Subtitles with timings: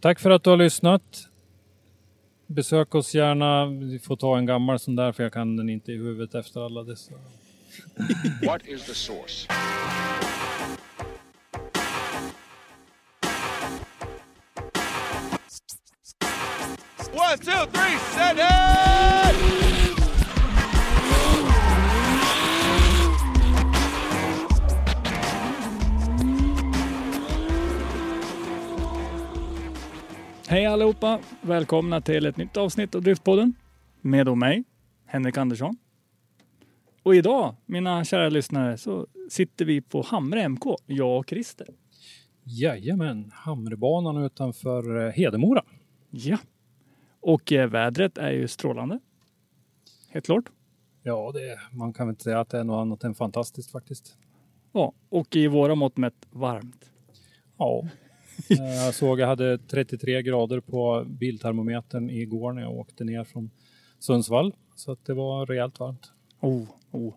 [0.00, 1.02] Tack för att du har lyssnat.
[2.46, 3.66] Besök oss gärna.
[3.66, 6.60] Vi får ta en gammal sån där för jag kan den inte i huvudet efter
[6.60, 7.12] alla dessa.
[8.46, 9.48] What is the source?
[17.12, 19.67] One, two, three, set it!
[30.50, 31.20] Hej allihopa!
[31.42, 33.54] Välkomna till ett nytt avsnitt av Driftpodden.
[34.00, 34.64] Med då mig,
[35.06, 35.76] Henrik Andersson.
[37.02, 41.66] Och idag, mina kära lyssnare, så sitter vi på Hamre MK, jag och Christer.
[42.44, 45.64] Jajamän, Hamrebanan utanför eh, Hedemora.
[46.10, 46.38] Ja.
[47.20, 48.98] Och eh, vädret är ju strålande.
[50.08, 50.44] Helt klart.
[51.02, 54.18] Ja, det, man kan väl inte säga att det är något annat än fantastiskt faktiskt.
[54.72, 56.90] Ja, och i våra mått mätt varmt.
[57.58, 57.88] Ja.
[58.50, 63.50] Eh, jag såg jag hade 33 grader på biltermometern igår när jag åkte ner från
[63.98, 64.54] Sundsvall.
[64.74, 66.12] Så att det var rejält varmt.
[66.40, 67.14] Oh, oh.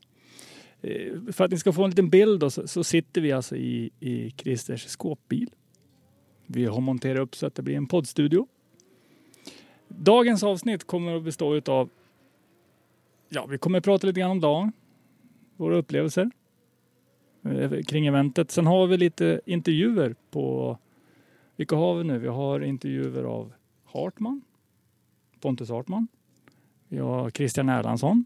[0.81, 3.55] Eh, för att ni ska få en liten bild då, så, så sitter vi alltså
[3.55, 5.49] i, i Christers skåpbil.
[6.47, 8.47] Vi har monterat upp så att det blir en poddstudio.
[9.87, 11.89] Dagens avsnitt kommer att bestå utav
[13.29, 14.71] Ja, vi kommer att prata lite grann om dagen.
[15.57, 16.31] Våra upplevelser
[17.45, 18.51] eh, kring eventet.
[18.51, 20.77] Sen har vi lite intervjuer på
[21.55, 22.19] vilka har vi nu?
[22.19, 23.53] Vi har intervjuer av
[23.83, 24.41] Hartman,
[25.39, 26.07] Pontus Hartman.
[26.87, 28.25] Vi har Christian Erlandsson.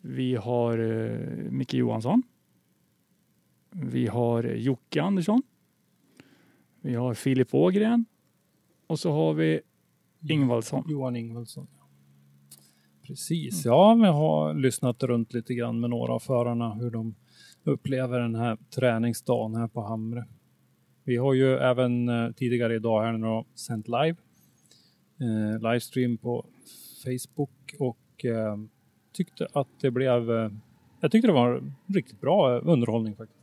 [0.00, 2.22] Vi har eh, Micke Johansson.
[3.70, 5.42] Vi har Jocke Andersson.
[6.80, 8.04] Vi har Filip Ågren.
[8.86, 9.60] Och så har vi
[10.28, 10.84] Ingvaldsson.
[10.88, 11.66] Johan Ingvaldsson.
[13.02, 17.14] Precis, ja, vi har lyssnat runt lite grann med några av förarna hur de
[17.64, 20.26] upplever den här träningsdagen här på Hamre.
[21.04, 24.16] Vi har ju även eh, tidigare idag här nu sänt live,
[25.20, 26.46] eh, livestream på
[27.04, 28.56] Facebook och eh,
[29.12, 30.50] tyckte att det blev, eh,
[31.00, 33.40] jag tyckte det var riktigt bra eh, underhållning faktiskt.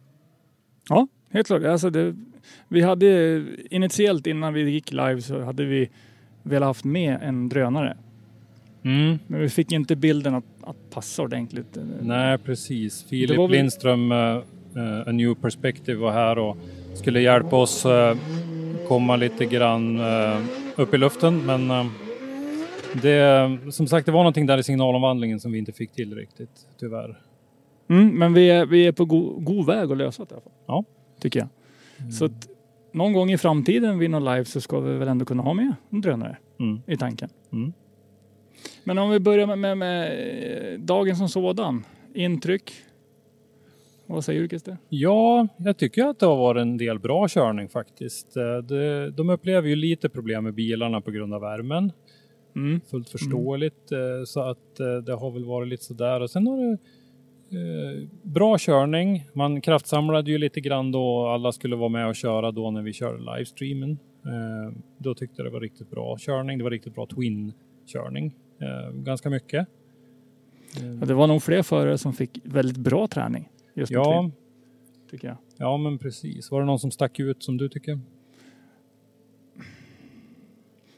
[0.90, 1.64] Ja, helt klart.
[1.64, 2.16] Alltså det,
[2.68, 5.90] vi hade initiellt innan vi gick live så hade vi
[6.44, 7.98] velat haft med en drönare.
[8.84, 9.20] Mm.
[9.28, 11.78] Men vi fick inte bilden att, att passa ordentligt.
[12.02, 13.04] Nej, precis.
[13.04, 14.44] Filip var väl- Lindström, uh,
[15.06, 16.58] A New Perspective var här och
[16.94, 18.18] skulle hjälpa oss eh,
[18.88, 20.40] komma lite grann eh,
[20.76, 21.46] upp i luften.
[21.46, 21.86] Men eh,
[23.02, 26.68] det, som sagt, det var någonting där i signalomvandlingen som vi inte fick till riktigt,
[26.80, 27.18] tyvärr.
[27.90, 30.42] Mm, men vi är, vi är på go, god väg att lösa det i alla
[30.42, 30.52] fall.
[30.68, 30.84] Ja.
[31.22, 32.14] Tycker jag.
[32.14, 32.48] Så att
[32.92, 35.74] någon gång i framtiden vid någon live så ska vi väl ändå kunna ha med
[35.90, 36.82] en drönare Mm.
[36.88, 37.30] i tanken.
[37.54, 37.74] Mm.
[38.84, 40.12] Men om vi börjar med, med, med
[40.74, 41.84] eh, dagen som sådan.
[42.14, 42.74] Intryck.
[44.08, 44.78] Vad säger du Christer?
[44.90, 48.38] Ja, jag tycker att det har varit en del bra körning faktiskt.
[48.38, 48.44] Eh,
[49.14, 51.92] de upplever ju lite problem med bilarna på grund av värmen.
[52.56, 52.82] Mm.
[52.82, 53.92] fullt förståeligt.
[53.92, 56.22] eh, Så att eh, det har väl varit lite sådär.
[56.22, 56.78] Och sen har det
[57.58, 59.24] eh, bra körning.
[59.34, 62.94] Man kraftsamlade ju lite grann då alla skulle vara med och köra då när vi
[62.94, 63.92] körde livestreamen.
[64.26, 66.58] Eh, Då tyckte jag det var riktigt bra körning.
[66.58, 68.36] Det var riktigt bra twin-körning.
[68.62, 69.68] Eh, Ganska mycket.
[71.00, 73.50] Ja, det var nog fler förare som fick väldigt bra träning.
[73.78, 74.32] Just Ja, Twin,
[75.12, 75.38] tycker jag.
[75.58, 76.52] ja men precis.
[76.52, 78.00] Var det någon som stack ut som du tycker?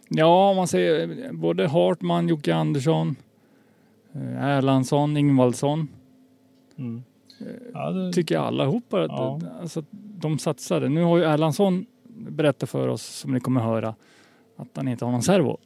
[0.10, 3.16] Ja, om man säger eh, både Hartman, Jocke Andersson,
[4.14, 5.88] eh, Erlandsson, Ingvaldsson.
[6.78, 7.04] Mm.
[7.74, 9.02] Ja, det, Tycker jag allihopa.
[9.04, 9.40] att- Ja.
[9.62, 10.90] Alltså, de satsade.
[10.90, 13.96] Nu har ju Erlandsson berättat för oss, som ni kommer höra,
[14.56, 15.58] att han inte har någon servo.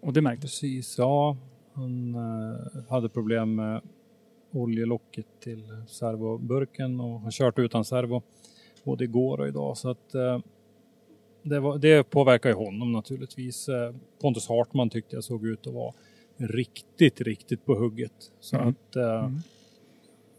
[0.00, 0.50] Och det märktes.
[0.60, 1.36] Precis, ja.
[1.74, 3.80] Han eh, hade problem med
[4.52, 8.22] oljelocket till servoburken och har kört utan servo
[8.84, 9.76] både igår och idag.
[9.76, 10.38] Så att eh,
[11.42, 13.68] det, var, det påverkar ju honom naturligtvis.
[13.68, 15.92] Eh, Pontus Hartman tyckte jag såg ut att vara
[16.36, 18.30] riktigt, riktigt på hugget.
[18.40, 18.68] Så Mm.
[18.68, 19.38] att eh, Mm.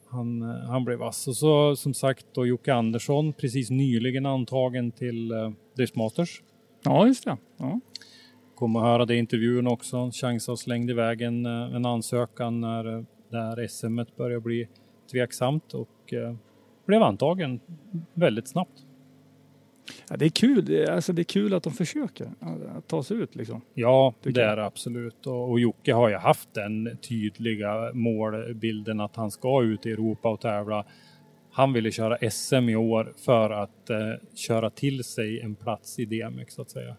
[0.08, 1.28] han, han blev vass.
[1.28, 6.42] Och så som sagt då Jocke Andersson, precis nyligen antagen till eh, Driftmasters.
[6.84, 7.38] Ja, just det.
[7.58, 7.80] Ja.
[8.56, 10.12] Kommer att höra det i intervjun också.
[10.14, 13.06] Chansa slängde iväg en, en ansökan när
[13.38, 14.68] här SM började bli
[15.12, 16.36] tveksamt och eh,
[16.86, 17.60] blev antagen
[18.14, 18.86] väldigt snabbt.
[20.10, 20.90] Ja, det är kul.
[20.90, 22.32] Alltså, det är kul att de försöker
[22.78, 23.62] att, ta sig ut liksom.
[23.74, 25.28] Ja, det är det absolut.
[25.28, 30.30] Och, och Jocke har ju haft den tydliga målbilden att han ska ut i Europa
[30.30, 30.86] och tävla.
[31.52, 33.98] Han ville köra SM i år för att eh,
[34.36, 36.96] köra till sig en plats i DMX så att säga.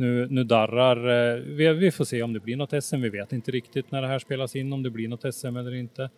[0.00, 3.00] Nu, nu darrar, eh, vi, vi får se om det blir något SM.
[3.00, 5.74] Vi vet inte riktigt när det här spelas in om det blir något SM eller
[5.74, 6.10] inte.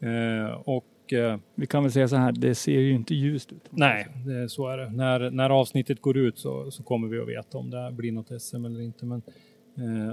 [0.00, 3.68] Eh, och eh, Vi kan väl säga så här, det ser ju inte ljust ut.
[3.70, 4.90] Nej, det, så är det.
[4.90, 8.42] När, när avsnittet går ut så, så kommer vi att veta om det blir något
[8.42, 9.06] SM eller inte.
[9.06, 9.22] Men,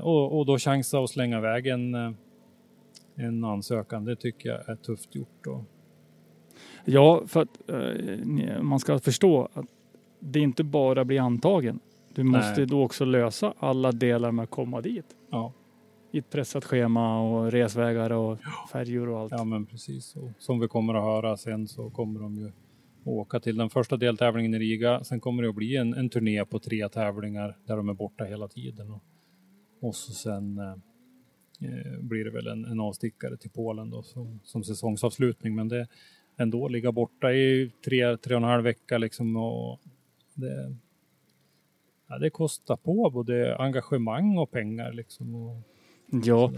[0.02, 1.96] och, och då chansa och slänga iväg en,
[3.16, 5.48] en ansökan, det tycker jag är tufft gjort.
[5.48, 5.64] Och,
[6.86, 7.60] Ja, för att
[8.62, 9.66] man ska förstå att
[10.20, 11.80] det inte bara blir antagen.
[12.18, 12.66] Du måste Nej.
[12.66, 15.06] då också lösa alla delar med att komma dit.
[15.30, 15.54] ja,
[16.12, 18.40] I ett pressat schema och resvägar och
[18.72, 19.32] färjor och allt.
[19.32, 20.16] ja, men precis.
[20.16, 22.52] Och som vi kommer att höra sen så kommer de ju
[23.04, 25.04] åka till den första deltävlingen i Riga.
[25.04, 28.24] Sen kommer det att bli en, en turné på tre tävlingar där de är borta
[28.24, 28.92] hela tiden.
[28.92, 29.04] Och,
[29.82, 30.72] och så sen eh,
[31.70, 35.56] eh, blir det väl en, en avstickare till Polen då som, som säsongsavslutning.
[35.56, 35.88] Men det
[36.38, 39.36] ändå ligga borta i tre, tre och en halv vecka liksom.
[39.36, 39.80] Och
[40.34, 40.76] det,
[42.08, 45.36] ja, det kostar på både engagemang och pengar liksom.
[45.36, 45.62] Och,
[46.12, 46.52] Ja,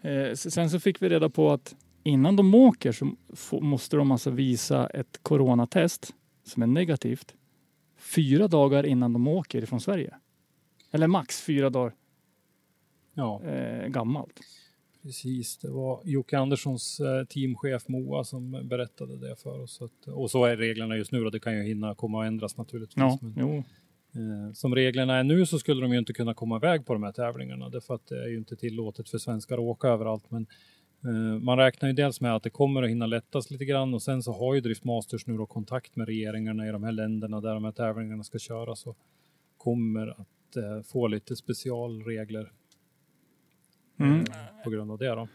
[0.00, 3.16] eh, sen så fick vi reda på att innan de åker så
[3.60, 6.14] måste de alltså visa ett coronatest
[6.44, 7.34] som är negativt
[7.98, 10.14] fyra dagar innan de åker från Sverige.
[10.90, 11.94] Eller max fyra dagar
[13.14, 13.42] ja.
[13.44, 14.40] eh, gammalt.
[15.02, 19.82] Precis, det var Jocke Anderssons eh, teamchef Moa som berättade det för oss.
[19.82, 22.56] Att, och så är reglerna just nu och det kan ju hinna komma att ändras
[22.56, 22.96] naturligtvis.
[22.96, 23.64] Ja, men, jo.
[24.14, 27.02] Eh, som reglerna är nu så skulle de ju inte kunna komma iväg på de
[27.02, 30.30] här tävlingarna därför att det är ju inte tillåtet för svenskar att åka överallt.
[30.30, 30.46] Men
[31.04, 34.02] eh, man räknar ju dels med att det kommer att hinna lättas lite grann och
[34.02, 37.40] sen så har ju Drift Masters nu då kontakt med regeringarna i de här länderna
[37.40, 38.96] där de här tävlingarna ska köras och
[39.56, 42.52] kommer att eh, få lite specialregler
[44.00, 44.24] Mm.
[44.64, 45.08] på grund av det.
[45.14, 45.28] Då.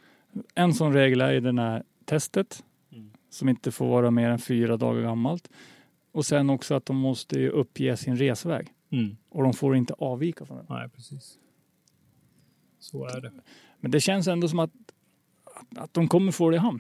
[0.56, 3.12] En sån regel är ju den här testet Mm.
[3.30, 5.50] som inte får vara mer än fyra dagar gammalt.
[6.12, 9.18] Och sen också att de måste uppge sin resväg Mm.
[9.30, 10.66] och de får inte avvika från den.
[10.70, 11.38] Nej, precis.
[12.80, 13.32] Så är det.
[13.80, 14.72] Men det känns ändå som att,
[15.44, 16.80] att, att de kommer få det i hamn.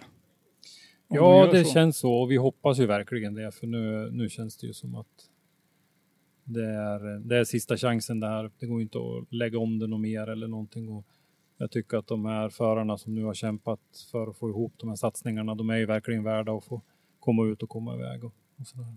[1.08, 1.74] De Ja, gör det så.
[1.74, 4.96] känns så och vi hoppas ju verkligen det för nu, nu känns det ju som
[4.96, 5.30] att
[6.44, 8.52] det är, det är sista chansen det här.
[8.60, 10.90] Det går inte att lägga om det något mer eller någonting.
[10.90, 11.06] Och
[11.58, 13.80] jag tycker att de här förarna som nu har kämpat
[14.12, 16.82] för att få ihop de här satsningarna, de är ju verkligen värda att få
[17.20, 18.24] komma ut och komma iväg.
[18.24, 18.95] Och, och sådär.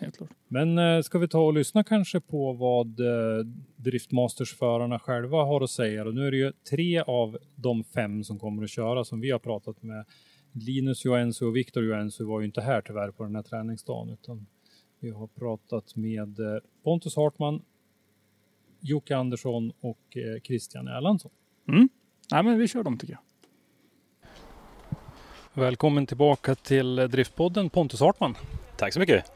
[0.00, 0.30] Helt klart.
[0.48, 3.46] Men eh, ska vi ta och lyssna kanske på vad eh,
[3.76, 6.04] Driftmasters-förarna själva har att säga.
[6.04, 9.30] Och nu är det ju tre av de fem som kommer att köra som vi
[9.30, 10.04] har pratat med.
[10.52, 14.46] Linus Joensuu och Viktor Joensuu var ju inte här tyvärr på den här träningsdagen utan
[15.00, 17.62] vi har pratat med eh, Pontus Hartman,
[18.80, 21.30] Jocke Andersson och eh, Christian Erlandsson.
[21.68, 21.88] Mm.
[22.30, 23.22] Nej, men vi kör dem tycker jag.
[25.62, 28.34] Välkommen tillbaka till Driftpodden Pontus Hartman.
[28.76, 29.32] Tack så mycket.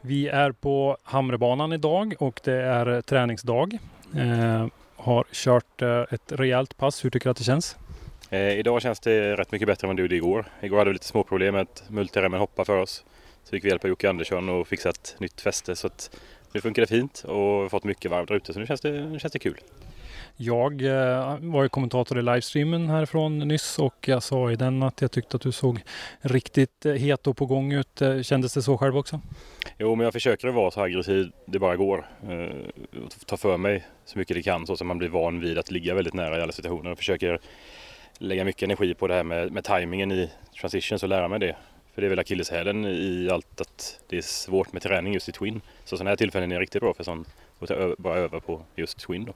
[0.00, 3.78] Vi är på Hamrebanan idag och det är träningsdag.
[4.16, 7.04] Eh, har kört eh, ett rejält pass.
[7.04, 7.76] Hur tycker du att det känns?
[8.30, 10.46] Eh, idag känns det rätt mycket bättre än vad det gjorde igår.
[10.60, 13.04] Igår hade vi lite små problem med att multiremmen hoppade för oss.
[13.44, 15.76] Så fick vi hjälp av Jocke Andersson och fixa ett nytt fäste.
[15.76, 16.10] Så att
[16.52, 18.80] nu funkar det fint och vi har fått mycket varmt där ute så nu känns
[18.80, 19.60] det, nu känns det kul.
[20.40, 25.00] Jag eh, var ju kommentator i livestreamen härifrån nyss och jag sa i den att
[25.00, 25.80] jag tyckte att du såg
[26.20, 28.02] riktigt eh, het och på gång ut.
[28.02, 29.20] Eh, kändes det så själv också?
[29.78, 32.06] Jo, men jag försöker vara så aggressiv det bara går.
[33.26, 35.94] Ta för mig så mycket det kan så att man blir van vid att ligga
[35.94, 36.90] väldigt nära i alla situationer.
[36.90, 37.40] Och försöker
[38.18, 40.30] lägga mycket energi på det här med, med tajmingen i
[40.60, 41.56] transitions och lära mig det.
[41.94, 45.32] För det är väl akilleshälen i allt att det är svårt med träning just i
[45.32, 45.60] Twin.
[45.84, 47.24] Så sådana här tillfällen är riktigt bra för sån,
[47.60, 49.32] att bara öva på just Twin då.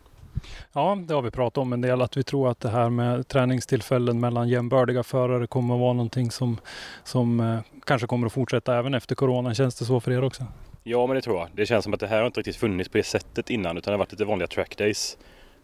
[0.73, 3.29] Ja, det har vi pratat om en del att vi tror att det här med
[3.29, 6.61] träningstillfällen mellan jämbördiga förare kommer att vara någonting som,
[7.05, 9.55] som eh, kanske kommer att fortsätta även efter corona.
[9.55, 10.47] Känns det så för er också?
[10.83, 11.49] Ja, men det tror jag.
[11.55, 13.91] Det känns som att det här har inte riktigt funnits på det sättet innan utan
[13.91, 15.19] det har varit lite vanliga trackdays.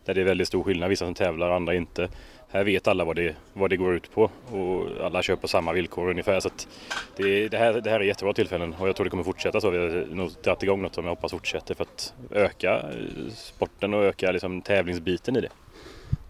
[0.05, 2.09] Där det är väldigt stor skillnad, vissa som tävlar, andra inte.
[2.51, 5.73] Här vet alla vad det, vad det går ut på och alla kör på samma
[5.73, 6.41] villkor ungefär.
[6.41, 6.69] Så att
[7.17, 9.71] det, det, här, det här är jättebra tillfällen och jag tror det kommer fortsätta så.
[9.71, 13.95] Vi har nog dragit igång något som jag hoppas fortsätter för att öka eh, sporten
[13.95, 15.49] och öka liksom tävlingsbiten i det.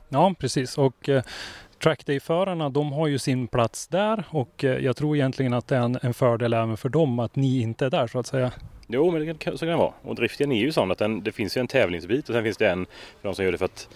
[0.08, 0.78] Ja, precis.
[0.78, 1.22] Och eh,
[1.82, 5.80] trackday-förarna, de har ju sin plats där och eh, jag tror egentligen att det är
[5.80, 8.52] en, en fördel även för dem att ni inte är där så att säga.
[8.86, 9.92] Jo, men det kan, så kan det vara.
[10.02, 12.56] Och driften är ju sån att den, det finns ju en tävlingsbit och sen finns
[12.56, 12.86] det en
[13.20, 13.88] för de som gör det för att,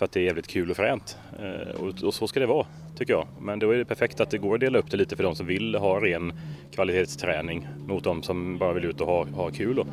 [0.00, 1.18] för att det är jävligt kul och fränt.
[1.38, 2.66] Eh, och, och, så ska det vara,
[2.98, 3.26] tycker jag.
[3.40, 5.34] Men då är det perfekt att det går att dela upp det lite för de
[5.34, 6.32] som vill ha ren
[6.74, 9.76] kvalitetsträning mot de som bara vill ut och ha, ha kul.
[9.76, 9.86] Då.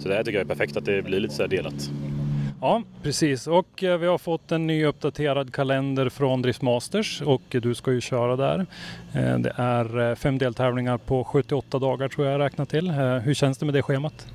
[0.00, 1.90] Så det här tycker jag är perfekt att det blir lite så här delat.
[2.60, 3.46] Ja, precis.
[3.46, 8.00] Och eh, vi har fått en ny uppdaterad kalender från Driftmasters och du ska ju
[8.00, 8.66] köra där.
[9.14, 12.90] Eh, det är fem deltävlingar på 78 dagar tror jag räknat till.
[12.90, 14.26] Hur känns det med det schemat?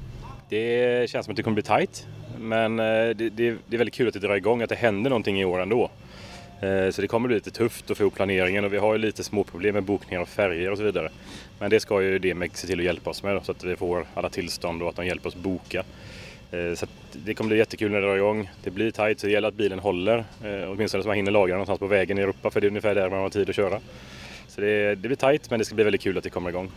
[0.50, 2.08] Det känns som att det kommer bli tight.
[2.44, 5.10] Men eh, det, det, det är väldigt kul att det drar igång, att det händer
[5.10, 5.90] någonting i år ändå.
[6.62, 9.00] Eh, så det kommer bli lite tufft att få ihop planeringen och vi har ju
[9.00, 11.10] lite små problem med bokningar av färger och så vidare.
[11.60, 14.06] Men det ska ju DMX se till att hjälpa oss med så att vi får
[14.14, 15.84] alla tillstånd och att de hjälper oss boka.
[16.52, 18.50] Eh, så det kommer bli jättekul när det drar igång.
[18.64, 20.18] Det blir tight så det gäller att bilen håller.
[20.18, 22.96] Eh, åtminstone så man hinner lagra någonstans på vägen i Europa för det är ungefär
[22.96, 23.80] där man har tid att köra.
[24.48, 26.72] Så det, det blir tight men det ska bli väldigt kul att det kommer igång.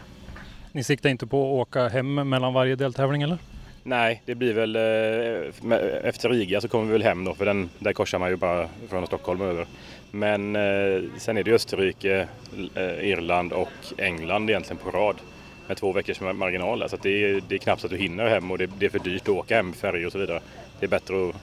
[0.72, 3.38] Ni siktar inte på att åka hem mellan varje deltävling eller?
[3.88, 7.70] Nej, det blir väl eh, efter Riga så kommer vi väl hem då för den,
[7.78, 9.66] där korsar man ju bara från Stockholm över.
[10.10, 12.28] Men eh, sen är det Österrike,
[12.74, 15.16] eh, Irland och England egentligen på rad
[15.66, 16.88] med två veckors marginal.
[16.88, 18.90] Så det är, det är knappt så att du hinner hem och det, det är
[18.90, 20.40] för dyrt att åka hem färg och så vidare.
[20.80, 21.34] Det är bättre att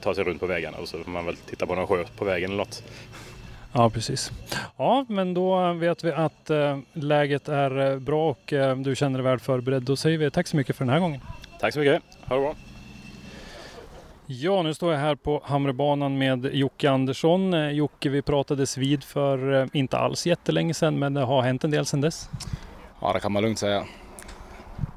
[0.00, 2.24] ta sig runt på vägarna och så får man väl titta på någon sjö på
[2.24, 2.82] vägen eller något.
[3.72, 4.30] Ja, precis.
[4.76, 6.50] Ja, men då vet vi att
[6.92, 9.82] läget är bra och du känner dig väl förberedd.
[9.82, 11.20] Då säger vi tack så mycket för den här gången.
[11.60, 12.02] Tack så mycket.
[12.28, 12.54] Ha det bra.
[14.26, 17.74] Ja, nu står jag här på Hamrebanan med Jocke Andersson.
[17.76, 21.86] Jocke, vi pratades vid för inte alls jättelänge sedan, men det har hänt en del
[21.86, 22.30] sedan dess.
[23.00, 23.84] Ja, det kan man lugnt säga.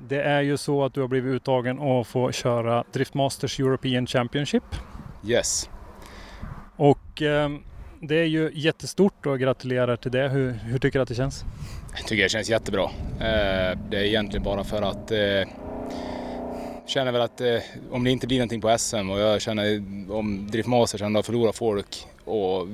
[0.07, 4.63] Det är ju så att du har blivit uttagen och får köra Driftmasters European Championship.
[5.27, 5.69] Yes.
[6.75, 7.49] Och eh,
[8.01, 10.29] det är ju jättestort och gratulerar till det.
[10.29, 11.45] Hur, hur, tycker du att det känns?
[11.95, 12.83] Jag tycker det känns jättebra.
[13.19, 15.19] Eh, det är egentligen bara för att eh,
[16.89, 17.57] känner väl att eh,
[17.91, 22.07] om det inte blir någonting på SM och jag känner om Driftmasters ändå förlorar folk
[22.25, 22.67] och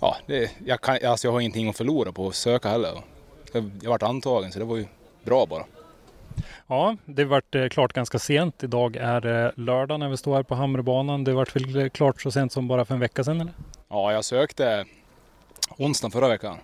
[0.00, 3.02] ja, det, jag, kan, alltså jag har ingenting att förlora på att söka heller.
[3.82, 4.86] Jag vart antagen så det var ju
[5.24, 5.64] bra bara.
[6.66, 8.62] Ja, det vart eh, klart ganska sent.
[8.62, 11.24] Idag är det lördag när vi står här på Hamrebanan.
[11.24, 13.52] Det vart väl klart så sent som bara för en vecka sedan eller?
[13.88, 14.84] Ja, jag sökte
[15.76, 16.56] onsdagen förra veckan.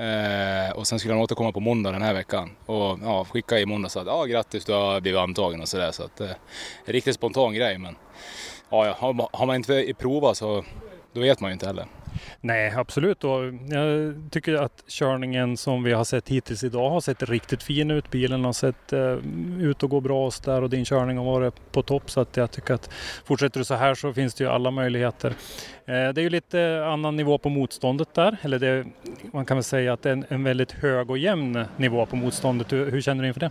[0.00, 2.50] Eh, och sen skulle han återkomma på måndag den här veckan.
[2.66, 5.92] Och ja, skicka i måndag så att ja, grattis du har blivit antagen och sådär.
[5.92, 6.30] Så att eh,
[6.84, 7.96] en riktigt spontan grej men
[8.70, 10.64] ja, har, har man inte provat så
[11.12, 11.86] då vet man ju inte heller.
[12.40, 13.24] Nej, absolut.
[13.24, 17.90] Och jag tycker att körningen som vi har sett hittills idag har sett riktigt fin
[17.90, 18.10] ut.
[18.10, 19.18] Bilen har sett eh,
[19.60, 22.10] ut att gå bra och där och din körning har varit på topp.
[22.10, 22.90] Så att jag tycker att
[23.24, 25.28] fortsätter du så här så finns det ju alla möjligheter.
[25.84, 28.36] Eh, det är ju lite annan nivå på motståndet där.
[28.42, 28.86] Eller det,
[29.32, 32.16] man kan väl säga att det är en, en väldigt hög och jämn nivå på
[32.16, 32.72] motståndet.
[32.72, 33.50] Hur, hur känner du inför det?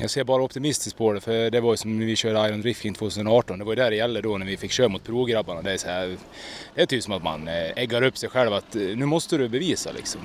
[0.00, 2.60] Jag ser bara optimistiskt på det för det var ju som när vi körde Iron
[2.60, 3.58] Drifting 2018.
[3.58, 5.62] Det var ju där det gällde då när vi fick köra mot provgrabbarna.
[5.62, 6.16] Det är, så här,
[6.74, 9.36] det är typ som att man eh, äggar upp sig själv att eh, nu måste
[9.36, 10.20] du bevisa liksom.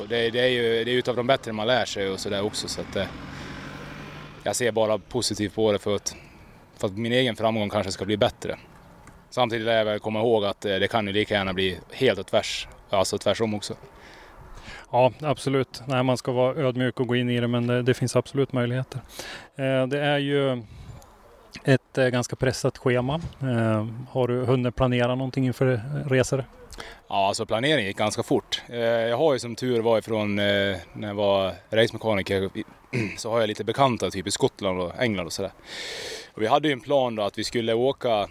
[0.00, 2.42] Och det, det är ju det är utav de bättre man lär sig och sådär
[2.42, 3.06] också så att eh,
[4.42, 6.14] jag ser bara positivt på det för att,
[6.76, 8.58] för att min egen framgång kanske ska bli bättre.
[9.30, 12.26] Samtidigt lär jag väl komma ihåg att det kan ju lika gärna bli helt och
[12.26, 13.74] tvärs, alltså tvärsom också.
[14.92, 15.82] Ja, absolut.
[15.86, 18.52] Nej, man ska vara ödmjuk och gå in i det, men det, det finns absolut
[18.52, 19.00] möjligheter.
[19.56, 20.62] Eh, det är ju
[21.64, 23.20] ett eh, ganska pressat schema.
[23.40, 26.44] Eh, har du hunnit planera någonting inför resor?
[27.08, 28.62] Ja, alltså planeringen gick ganska fort.
[28.68, 32.50] Eh, jag har ju som tur var ifrån eh, när jag var racemekaniker
[33.16, 35.52] så har jag lite bekanta typ i Skottland och England och sådär.
[36.32, 38.28] Och vi hade ju en plan då att vi skulle åka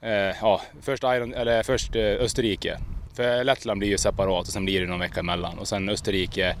[0.00, 0.10] eh,
[0.40, 2.78] ja, först, Iron, eller först eh, Österrike
[3.14, 5.58] för Lettland blir ju separat och sen blir det någon vecka emellan.
[5.58, 6.56] Och sen Österrike,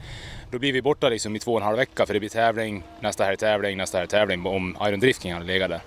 [0.50, 2.82] då blir vi borta liksom i två och en halv vecka för det blir tävling,
[3.00, 5.80] nästa här är tävling, nästa här är tävling om Iron Drifting hade legat där.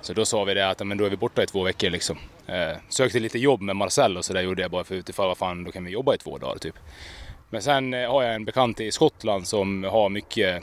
[0.00, 2.18] Så då sa vi det att men då är vi borta i två veckor liksom.
[2.46, 5.38] Eh, sökte lite jobb med Marcel och så där gjorde jag bara för utifall vad
[5.38, 6.74] fan, då kan vi jobba i två dagar typ.
[7.50, 10.62] Men sen eh, har jag en bekant i Skottland som har mycket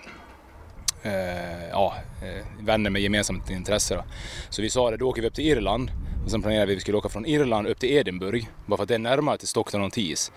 [1.04, 3.96] eh, ja, eh, vänner med gemensamt intresse.
[3.96, 4.04] Då.
[4.50, 5.92] Så vi sa det, då åker vi upp till Irland
[6.30, 8.84] och sen planerade vi att vi skulle åka från Irland upp till Edinburgh, bara för
[8.84, 10.32] att det är närmare till Stockton och Tees.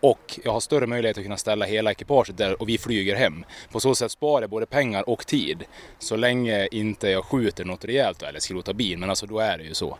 [0.00, 3.44] och jag har större möjlighet att kunna ställa hela ekipaget där och vi flyger hem.
[3.72, 5.64] På så sätt sparar jag både pengar och tid.
[5.98, 9.00] Så länge inte jag skjuter något rejält eller skrotar bilen.
[9.00, 9.98] men alltså då är det ju så.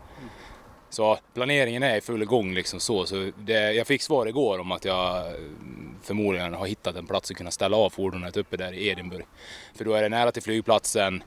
[0.90, 3.06] Så planeringen är i full gång liksom så.
[3.06, 5.32] så det, jag fick svar igår om att jag eh,
[6.02, 9.26] förmodligen har hittat en plats att kunna ställa av fordonet uppe där i Edinburgh.
[9.74, 11.22] För då är det nära till flygplatsen,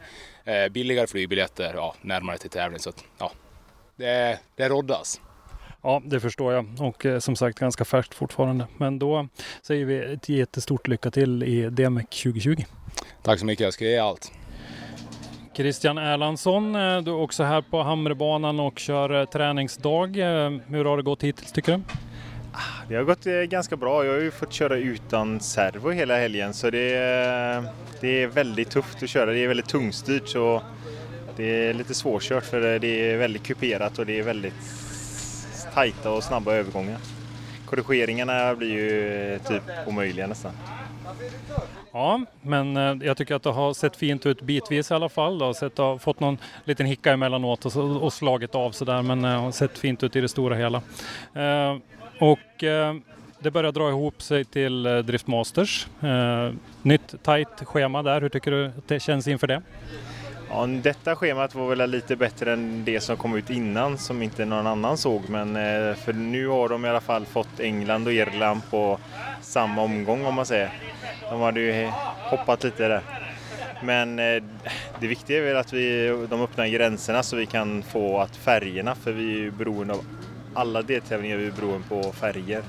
[0.45, 2.79] eh, billigare flygbiljetter, ja, närmare till tävling.
[2.79, 3.31] Så att, ja,
[3.95, 5.21] det, det roddas.
[5.85, 6.65] Ja, det förstår jag.
[6.79, 8.67] Och eh, som sagt ganska färskt fortfarande.
[8.77, 9.27] Men då
[9.61, 12.55] säger vi ett jättestort lycka till i DMEC 2020.
[13.23, 14.31] Tack så mycket, jag ska ge allt.
[15.53, 20.15] Christian Erlandsson, eh, du är också här på Hamrebanan och kör eh, träningsdag.
[20.67, 21.81] Hur har det gått hittills tycker du?
[22.89, 24.05] Det har gått ganska bra.
[24.05, 27.63] Jag har ju fått köra utan servo hela helgen så det är,
[28.01, 29.31] det är väldigt tufft att köra.
[29.31, 30.61] Det är väldigt tungstyrt så
[31.37, 34.53] det är lite svårkört för det är väldigt kuperat och det är väldigt
[35.73, 36.97] tajta och snabba övergångar.
[37.65, 40.51] Korrigeringarna blir ju eh, typ omöjliga nästan.
[41.91, 45.39] Ja, men eh, jag tycker att det har sett fint ut bitvis i alla fall.
[45.39, 49.21] Det har sett, har fått någon liten hicka emellanåt och, och slagit av sådär men
[49.21, 50.81] det har sett fint ut i det stora hela.
[52.19, 52.63] Och
[53.39, 55.85] det börjar dra ihop sig till Driftmasters.
[55.85, 56.55] Drift Masters.
[56.81, 58.21] Nytt tajt schema där.
[58.21, 59.61] Hur tycker du att det känns inför det?
[60.57, 64.45] Ja, detta schemat var väl lite bättre än det som kom ut innan som inte
[64.45, 65.29] någon annan såg.
[65.29, 68.99] Men eh, för nu har de i alla fall fått England och Irland på
[69.41, 70.73] samma omgång om man säger.
[71.29, 71.87] De hade ju
[72.29, 73.01] hoppat lite där.
[73.83, 74.43] Men eh,
[74.99, 78.95] det viktiga är väl att vi, de öppnar gränserna så vi kan få att färgerna,
[78.95, 80.05] för vi är ju beroende av
[80.53, 82.63] alla deltävlingar, vi är beroende på färger.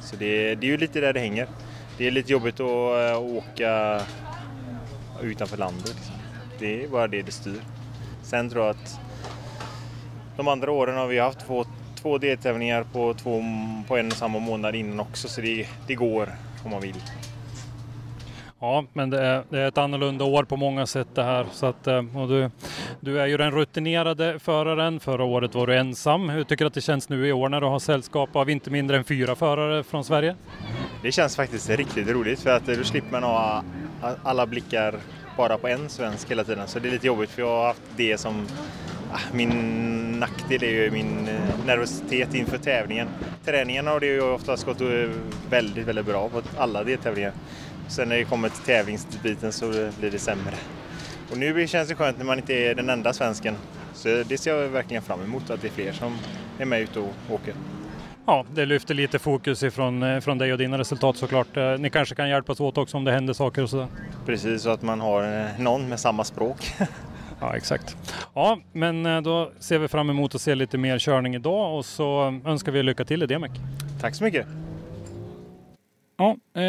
[0.00, 1.48] Så det, det är ju lite där det hänger.
[1.98, 4.00] Det är lite jobbigt att eh, åka
[5.22, 5.94] utanför landet.
[5.96, 6.17] Liksom.
[6.58, 7.60] Det är bara det det styr.
[8.22, 9.00] Sen tror jag att
[10.36, 13.42] de andra åren har vi haft två, två deltävlingar på, två,
[13.88, 16.28] på en och samma månad innan också så det, det går
[16.64, 17.02] om man vill.
[18.60, 21.46] Ja, men det är, det är ett annorlunda år på många sätt det här.
[21.52, 22.50] Så att, eh, och du,
[23.00, 25.00] du är ju den rutinerade föraren.
[25.00, 26.28] Förra året var du ensam.
[26.28, 28.70] Hur tycker du att det känns nu i år när du har sällskap av inte
[28.70, 30.36] mindre än fyra förare från Sverige?
[31.02, 33.62] Det känns faktiskt riktigt roligt för att då slipper man ha
[34.22, 34.94] alla blickar
[35.38, 36.68] bara på en svensk hela tiden.
[36.68, 38.46] Så det är lite jobbigt för jag har haft det som
[39.12, 39.50] ah, min
[40.20, 43.08] nackdel är ju min eh, nervositet inför tävlingen.
[43.44, 45.10] Träningarna har det ju oftast gått eh,
[45.50, 47.32] väldigt, väldigt bra på alla deltävlingar.
[47.88, 50.54] Sen när det kommer till tävlingsbiten så blir det sämre.
[51.30, 53.54] Och nu känns det skönt när man inte är den enda svensken.
[53.94, 56.18] Så det ser jag verkligen fram emot, att det är fler som
[56.58, 57.54] är med ute och åker.
[58.28, 61.56] Ja, det lyfter lite fokus ifrån eh, från dig och dina resultat såklart.
[61.56, 63.86] Eh, Ni kanske kan hjälpas åt också om det händer saker och sådär.
[64.26, 66.72] Precis, så att man har eh, någon med samma språk.
[67.40, 67.96] Ja, exakt.
[68.34, 72.40] Ja, men då ser vi fram emot att se lite mer körning idag och så
[72.44, 73.50] önskar vi lycka till i DMEC.
[74.00, 74.46] Tack så mycket!
[76.16, 76.62] Ja, eh,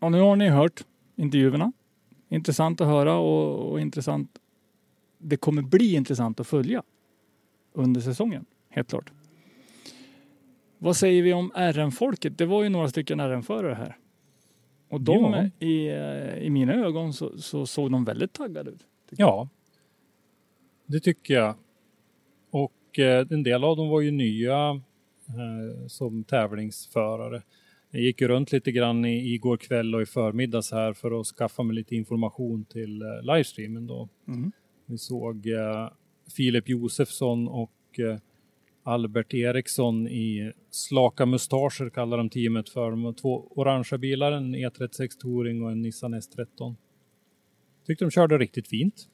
[0.00, 0.80] ja, nu har ni hört
[1.16, 1.72] intervjuerna.
[2.28, 4.30] Intressant att höra och, och intressant.
[5.18, 6.82] Det kommer bli intressant att följa
[7.74, 9.10] under säsongen, helt klart.
[10.78, 12.38] Vad säger vi om RM-folket?
[12.38, 13.96] Det var ju några stycken RM-förare här.
[14.88, 15.66] Och de, Ja.
[15.66, 18.86] i, eh, i mina ögon så, så såg de väldigt taggade ut.
[19.10, 19.48] Ja,
[20.86, 21.54] det tycker jag.
[22.50, 24.70] Och eh, en del av dem var ju nya
[25.28, 27.42] eh, som tävlingsförare.
[27.90, 31.26] Jag gick ju runt lite grann i, igår kväll och i förmiddags här för att
[31.26, 34.08] skaffa mig lite information till eh, livestreamen då.
[34.28, 34.52] Mm.
[34.86, 35.90] Vi såg eh,
[36.36, 38.18] Filip Josefsson och eh,
[38.86, 42.90] Albert Eriksson i slaka mustascher kallar de teamet för.
[42.90, 46.74] De har två orangea bilar, en E36 Touring och en Nissan S13.
[47.86, 49.08] Tyckte de körde riktigt fint.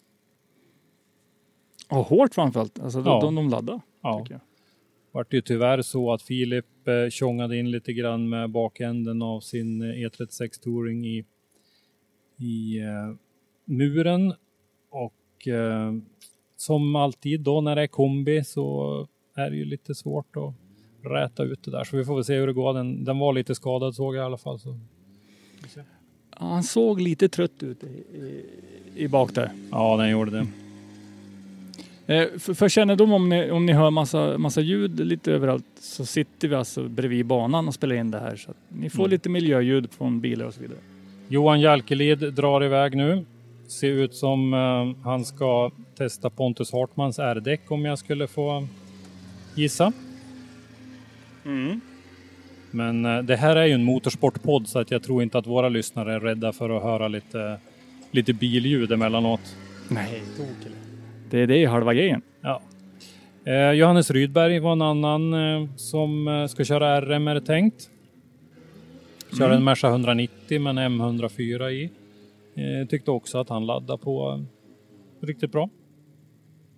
[1.90, 2.80] Och hårt framförallt.
[2.80, 3.20] Alltså Ja.
[3.20, 3.80] de, de laddade.
[4.02, 4.26] Ja.
[4.30, 4.40] jag.
[5.12, 9.40] vart det ju tyvärr så att Filip eh, tjongade in lite grann med bakänden av
[9.40, 11.24] sin eh, E36 Touring i,
[12.38, 13.14] i eh,
[13.64, 14.34] muren.
[14.90, 15.92] Och eh,
[16.56, 20.54] som alltid då när det är kombi så är det ju lite svårt att
[21.10, 21.84] räta ut det där.
[21.84, 22.74] Så vi får väl se hur det går.
[22.74, 24.58] Den, den var lite skadad såg jag i alla fall.
[24.58, 24.78] Så.
[26.40, 27.86] Ja, han såg lite trött ut i,
[28.18, 28.44] i,
[28.94, 29.50] i bak där.
[29.70, 30.46] Ja, den gjorde det.
[32.06, 36.06] Eh, för, för kännedom om ni, om ni hör massa, massa ljud lite överallt så
[36.06, 38.36] sitter vi alltså bredvid banan och spelar in det här.
[38.36, 39.10] Så att ni får Mm.
[39.10, 40.78] lite miljöljud från bilar och så vidare.
[41.28, 43.24] Johan Jalkelid drar iväg nu.
[43.68, 48.66] Ser ut som eh, han ska testa Pontus Hartmans R-däck om jag skulle få
[49.54, 49.92] gissa.
[52.70, 55.68] Men eh, det här är ju en motorsportpodd så att jag tror inte att våra
[55.68, 57.58] lyssnare är rädda för att höra lite,
[58.10, 59.56] lite billjud emellanåt.
[59.88, 60.22] Nej,
[61.30, 62.22] det, det är halva grejen.
[62.40, 62.62] Ja.
[63.44, 67.90] Eh, Johannes Rydberg var en annan eh, som ska köra RM är det tänkt.
[69.38, 71.90] Kör en Merca 190 med en M104 i.
[72.54, 74.44] Eh, tyckte också att han laddade på
[75.20, 75.68] riktigt bra.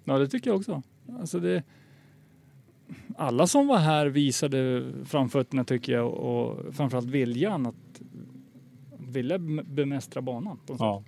[0.04, 0.82] Ja, det tycker jag också.
[1.20, 1.62] Alltså det,
[3.16, 8.02] alla som var här visade framfötterna tycker jag och framförallt viljan att
[8.98, 10.58] vilja bemästra banan.
[10.66, 11.04] På något Ja.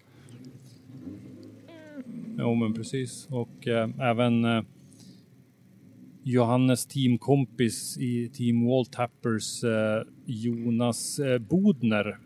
[2.39, 4.63] Jo men precis och eh, även eh,
[6.23, 12.19] Johannes teamkompis i Team Walltappers, eh, Jonas eh, Bodner.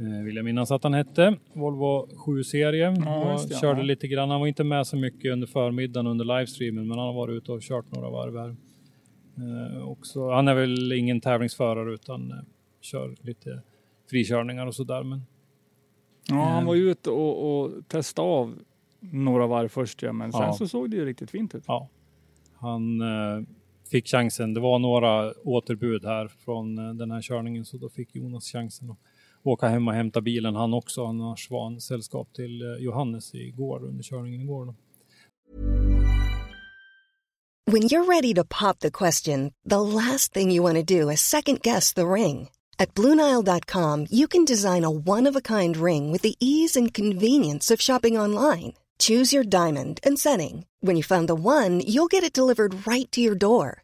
[0.00, 1.36] Eh, vill jag minnas att han hette.
[1.52, 2.94] Volvo 7-serie.
[3.04, 3.84] Ja, och det, körde ja.
[3.84, 4.30] lite grann.
[4.30, 7.52] Han var inte med så mycket under förmiddagen under livestreamen, men han har varit ute
[7.52, 8.56] och kört några varv här.
[9.76, 12.36] Eh, också, han är väl ingen tävlingsförare utan eh,
[12.80, 13.62] kör lite
[14.10, 15.02] frikörningar och sådär.
[15.02, 15.22] Men
[16.28, 16.66] Ja, han Mm.
[16.66, 18.54] var ju ute och, och testade av
[19.00, 20.52] några varv först, ja, men sen Ja.
[20.52, 21.64] så såg det ju riktigt fint ut.
[21.66, 21.88] ja,
[22.54, 23.44] han eh,
[23.90, 24.54] fick chansen.
[24.54, 28.90] Det var några återbud här från eh, den här körningen så då fick Jonas chansen
[28.90, 28.98] att
[29.44, 31.04] åka hem och hämta bilen han också.
[31.04, 34.66] Annars var han sällskap till eh, Johannes igår under körningen igår.
[34.66, 34.74] Då.
[37.66, 41.20] When you're ready to pop the question, the last thing you want to do is
[41.20, 42.50] second guess the ring.
[42.78, 46.92] At Bluenile.com, you can design a one of a kind ring with the ease and
[46.92, 48.74] convenience of shopping online.
[48.98, 50.66] Choose your diamond and setting.
[50.80, 53.83] When you find the one, you'll get it delivered right to your door.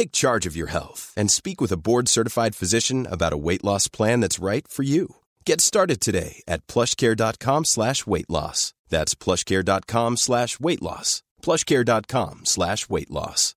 [0.00, 3.90] Take charge of your health and speak with a board-certified physician about a weight loss
[3.96, 5.06] plan that's right for you.
[5.46, 8.72] Get started today at plushcare.com slash weight loss.
[8.88, 11.22] That's plushcare.com slash weight loss.
[11.42, 13.54] plushcare.com slash weight loss.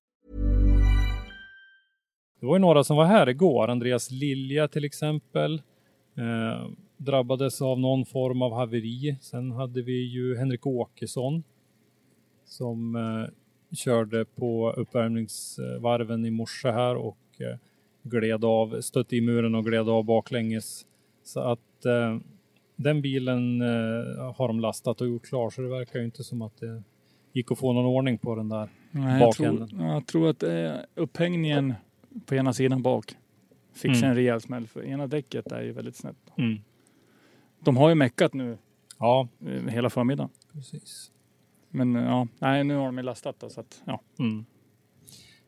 [2.40, 3.70] Det var ju några som var här igår.
[3.70, 5.62] Andreas Lilja till exempel.
[6.16, 9.16] Eh, drabbades av någon form av haveri.
[9.20, 11.44] Sen hade vi ju Henrik Åkesson.
[12.44, 13.30] Som eh,
[13.74, 17.56] körde på uppvärmningsvarven i morse här och eh,
[18.02, 20.86] gled av, stötte i muren och gled av baklänges.
[21.22, 22.18] Så att eh,
[22.76, 26.42] den bilen eh, har de lastat och gjort klar så det verkar ju inte som
[26.42, 26.82] att det
[27.32, 28.68] gick att få någon ordning på den där.
[28.90, 29.86] Nej, jag, tror, Bakänden.
[29.86, 31.74] jag tror att eh, upphängningen
[32.26, 33.16] på ena sidan bak
[33.72, 34.00] fick Mm.
[34.00, 36.16] sig en rejäl smäll för ena däcket är ju väldigt snett.
[36.36, 36.58] Mm.
[37.60, 38.58] De har ju meckat nu
[38.98, 40.30] Ja, eh, hela förmiddagen.
[40.52, 41.10] precis.
[41.74, 44.00] Men eh, ja, nej, nu har de ju lastat då, så att ja.
[44.18, 44.44] Mm.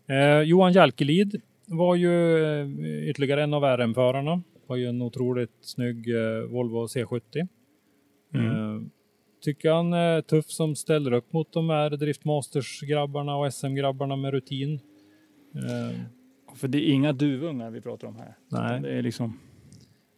[0.07, 4.43] Eh, Johan Jalkelid var ju eh, ytterligare en av RM-förarna.
[4.67, 7.49] Var ju en otroligt snygg eh, Volvo C70.
[8.35, 8.47] Mm.
[8.47, 8.83] Eh,
[9.41, 14.81] tycker han är tuff som ställer upp mot de här Driftmasters-grabbarna och SM-grabbarna med rutin.
[15.55, 15.99] Eh,
[16.55, 18.35] För det är inga duvungar vi pratar om här.
[18.49, 19.39] nej, Det är liksom,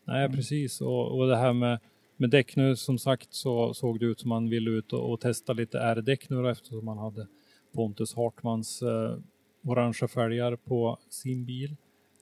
[0.05, 0.81] nej, precis.
[0.81, 1.79] Och, och det här med,
[2.19, 5.21] med däck nu, som sagt, så såg det ut som han ville ut och, och
[5.21, 7.27] testa lite R-däck nu då, eftersom han hade
[7.75, 9.19] Pontus Hartmans eh,
[9.63, 11.77] orangea fälgar på sin bil.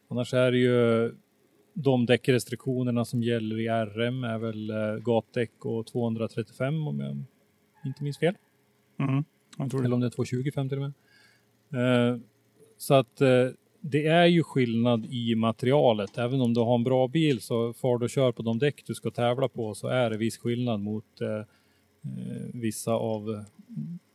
[0.09, 1.13] Annars är det ju
[1.73, 7.25] de däckrestriktionerna som gäller i RM är väl eh, gatdäck och 235 om jag
[7.87, 8.35] inte minns fel.
[8.99, 9.25] mm,
[9.85, 10.93] Eller om det är 225 till och
[11.71, 12.13] med.
[12.13, 12.19] Eh,
[12.77, 13.49] så att eh,
[13.91, 16.19] det är ju skillnad i materialet.
[16.19, 18.95] Även om du har en bra bil så far du kör på de däck du
[18.95, 21.45] ska tävla på så är det viss skillnad mot eh, eh,
[22.55, 23.43] vissa av eh,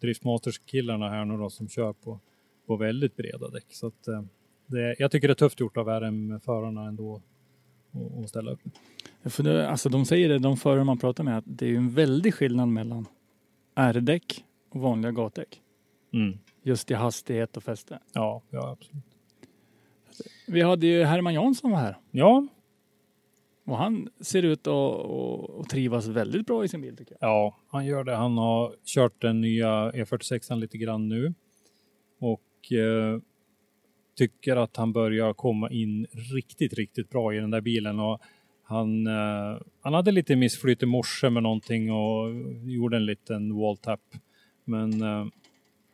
[0.01, 2.19] Driftmasters-killarna här nu då som kör på,
[2.67, 3.65] på väldigt breda däck.
[3.69, 4.23] Så att, eh,
[4.67, 8.59] det, jag tycker det är tufft gjort av RM-förarna ändå att- ställa upp.
[9.25, 11.89] För det, alltså de säger det, de förare man pratar med, att det är en
[11.89, 13.05] väldig skillnad mellan
[13.75, 15.61] R-däck och vanliga gatdäck.
[16.13, 16.37] Mm.
[16.63, 17.99] Just i hastighet och fäste.
[18.13, 19.03] Ja, ja, absolut.
[20.51, 22.47] Vi hade ju Herman Jansson var här Ja,
[23.65, 27.29] och han ser ut att trivas väldigt bra i sin bil tycker jag.
[27.29, 28.15] Ja, han gör det.
[28.15, 31.33] Han har kört den nya E46 lite grann nu
[32.19, 33.19] och eh,
[34.15, 37.99] tycker att han börjar komma in riktigt, riktigt bra i den där bilen.
[37.99, 38.21] Och
[38.63, 42.29] han, eh, han hade lite missflyt i morse med någonting och
[42.63, 44.01] gjorde en liten wall-tap.
[44.65, 45.25] Men eh,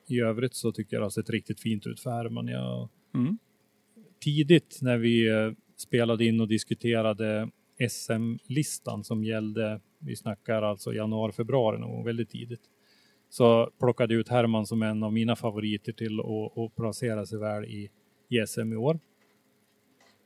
[0.08, 2.48] i övrigt så tycker jag det har sett riktigt fint ut för Herman.
[2.48, 3.38] Jag, Mm.
[4.19, 7.49] Tidigt när vi eh, spelade in och diskuterade
[7.89, 12.62] SM-listan som gällde, vi snackar alltså januari, februari någon gång, väldigt tidigt.
[13.30, 17.39] Så plockade jag ut Herman som en av mina favoriter till att, att placera sig
[17.39, 17.89] väl i,
[18.30, 18.99] i SM i år.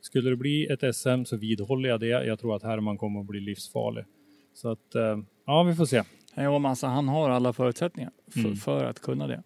[0.01, 2.07] Skulle det bli ett SM så vidhåller jag det.
[2.07, 4.05] Jag tror att Herman kommer att bli livsfarlig.
[4.53, 6.03] Så att, eh, ja vi får se.
[6.35, 8.55] Men alltså, han har alla förutsättningar för, Mm.
[8.55, 9.43] för att kunna det.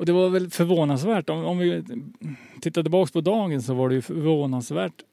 [0.00, 1.30] Och det var väl förvånansvärt.
[1.30, 1.84] Om, om vi
[2.60, 5.04] tittar tillbaks på dagen så var det ju förvånansvärt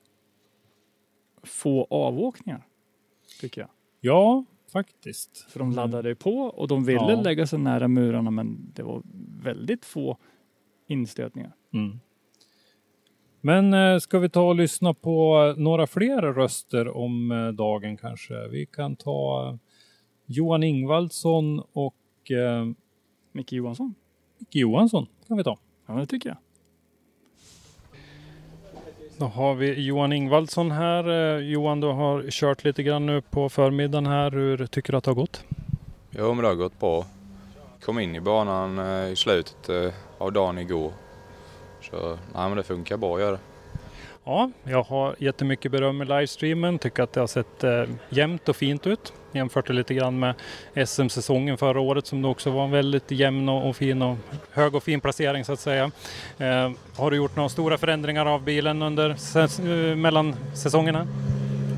[1.43, 2.67] få avåkningar.
[3.41, 3.69] Tycker jag.
[4.01, 5.45] Ja, faktiskt.
[5.49, 7.21] För de laddade på och de ville Ja.
[7.21, 9.01] lägga sig nära murarna men det var
[9.43, 10.17] väldigt få
[10.87, 11.51] instötningar.
[11.73, 11.99] Mm.
[13.41, 18.47] Men eh, ska vi ta och lyssna på några fler röster om eh, dagen kanske?
[18.47, 19.55] Vi kan ta eh,
[20.25, 22.65] Johan Ingvaldsson och eh,
[23.31, 23.95] Micke Johansson.
[24.49, 25.57] Johansson kan vi ta.
[25.85, 26.37] Ja, det tycker jag.
[29.17, 31.09] Då har vi Johan Ingvaldsson här.
[31.09, 34.31] Eh, Johan, du har kört lite grann nu på förmiddagen här.
[34.31, 35.43] Hur tycker du att det har gått?
[36.11, 37.05] Jo, men det har gått bra.
[37.81, 40.91] Kom in i banan eh, i slutet eh, av dagen igår.
[41.81, 43.37] Så nej, men det funkar bra att göra.
[44.23, 46.79] Ja, jag har jättemycket beröm i livestreamen.
[46.79, 49.13] Tycker att det har sett eh, jämnt och fint ut.
[49.31, 50.35] Jämfört det lite grann med
[50.87, 54.17] SM-säsongen förra året som det också var en väldigt jämn och, fin och
[54.51, 55.91] hög och fin placering så att säga.
[56.37, 61.07] Eh, har du gjort några stora förändringar av bilen under säs- eh, mellan säsongerna?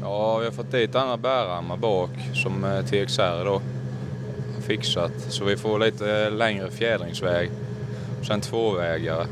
[0.01, 3.51] Ja, vi har fått dit andra bärarmar bak som eh, TXR då
[4.55, 5.11] har fixat.
[5.29, 7.49] Så vi får lite eh, längre fjädringsväg.
[8.27, 9.25] Sen tvåvägare.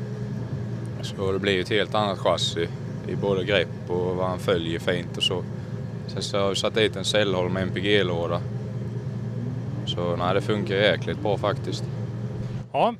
[1.02, 2.68] Så det blir ju ett helt annat chassi
[3.08, 5.44] i både grepp och vad han följer fint och så.
[6.08, 8.41] Sen så har vi satt dit en Cellholm MPG-låda.
[9.86, 11.84] Så nej, det funkar jäkligt bra faktiskt.
[12.74, 12.93] Ja,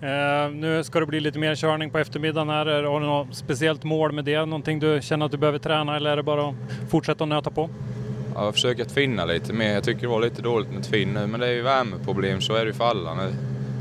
[0.00, 2.66] eh, nu ska det bli lite mer körning på eftermiddagen här.
[2.66, 4.44] Är- Har du något speciellt mål med det?
[4.46, 6.54] Någonting du känner att du behöver träna eller är det bara att
[6.88, 7.70] fortsätta att nöta på?
[8.34, 9.72] Jag har försökt finna lite mer.
[9.74, 12.54] Jag tycker det var lite dåligt med tvinn nu, men det är ju värmeproblem, så
[12.54, 13.32] är det ju för alla nu.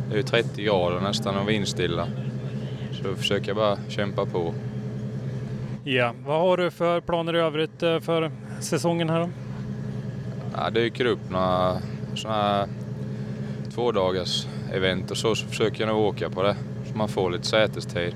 [0.09, 2.07] Det är ju 30 grader nästan och vindstilla.
[2.91, 4.53] Så jag försöker bara kämpa på.
[5.83, 9.29] Ja, vad har du för planer i övrigt eh, för säsongen här då?
[10.57, 11.77] Ja, det dyker upp några
[12.15, 12.67] sådana här
[13.73, 16.55] tvådagars event och så, så försöker jag nog åka på det.
[16.91, 18.15] Så man får lite sätestid.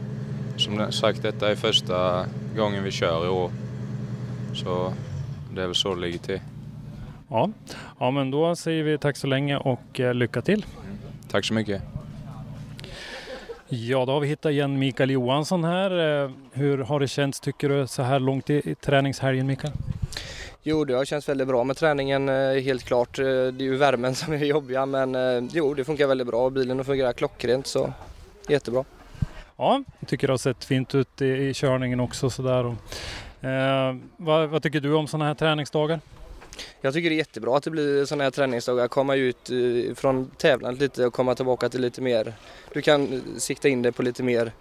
[0.57, 2.25] Som sagt, detta är första
[2.57, 3.51] gången vi kör i år.
[4.53, 4.93] Så
[5.53, 6.41] det är väl så det ligger till.
[7.27, 7.49] Ja,
[7.99, 10.65] ja men då säger vi tack så länge och eh, lycka till.
[11.31, 11.81] Tack så mycket.
[13.67, 16.23] Ja, då har vi hittat igen Mikael Johansson här.
[16.23, 19.73] Eh, Hur har det känts tycker du så här långt i, i träningshelgen Mikael?
[20.63, 23.19] Jo, det har känts väldigt bra med träningen eh, helt klart.
[23.19, 26.49] Eh, Det är ju värmen som är jobbiga men eh, jo, det funkar väldigt bra.
[26.49, 27.93] Bilen fungerar klockrent så
[28.47, 28.85] jättebra.
[29.57, 32.65] Ja, jag tycker det har sett fint ut i, i körningen också sådär.
[32.65, 35.99] Och, eh, vad, vad tycker du om sådana här träningsdagar?
[36.81, 38.87] Jag tycker det är jättebra att det blir sådana här träningsdagar.
[38.87, 39.49] Komma ut
[39.95, 42.33] från tävlandet lite och komma tillbaka till lite mer.
[42.73, 44.51] Du kan sikta in dig på lite mer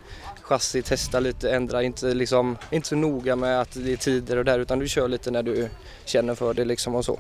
[0.49, 1.83] chassi, testa lite, ändra.
[1.83, 5.09] Inte, liksom, inte så noga med att det är tider och där utan du kör
[5.09, 5.69] lite när du
[6.05, 7.19] känner för det liksom och så.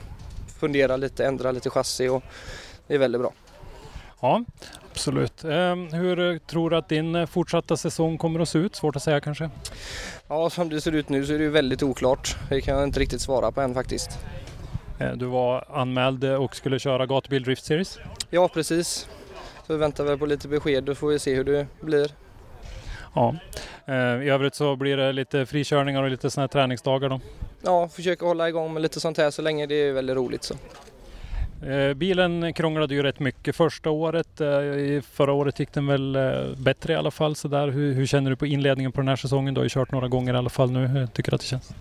[0.60, 2.22] Fundera lite, ändra lite chassi och
[2.86, 3.32] det är väldigt bra.
[4.20, 4.44] Ja,
[4.90, 5.44] absolut.
[5.44, 8.76] Eh, hur tror du att din eh, fortsatta säsong kommer att se ut?
[8.76, 9.50] Svårt att säga kanske.
[10.28, 12.36] Ja, som det ser ut nu så är det ju väldigt oklart.
[12.48, 14.10] Det kan jag inte riktigt svara på än faktiskt.
[14.98, 17.98] Eh, du var anmäld eh, och skulle köra Gatubil Drift Series.
[18.30, 19.08] Ja, precis.
[19.66, 22.10] Så vi väntar väl på lite besked, då får vi se hur det blir.
[23.18, 23.34] Ja.
[23.86, 27.20] Eh, I övrigt så blir det lite frikörningar och lite sådana här träningsdagar då.
[27.62, 30.54] Ja, försöka hålla igång med lite sånt här så länge det är väldigt roligt så.
[31.66, 34.40] Eh, bilen krånglade ju rätt mycket första året.
[34.40, 36.18] Eh, förra året gick den väl
[36.56, 37.36] bättre i alla fall.
[37.36, 37.68] Så där.
[37.68, 39.54] Hur, hur känner du på inledningen på den här säsongen?
[39.54, 40.86] Du har ju kört några gånger i alla fall nu.
[40.86, 41.72] Hur tycker du att det känns?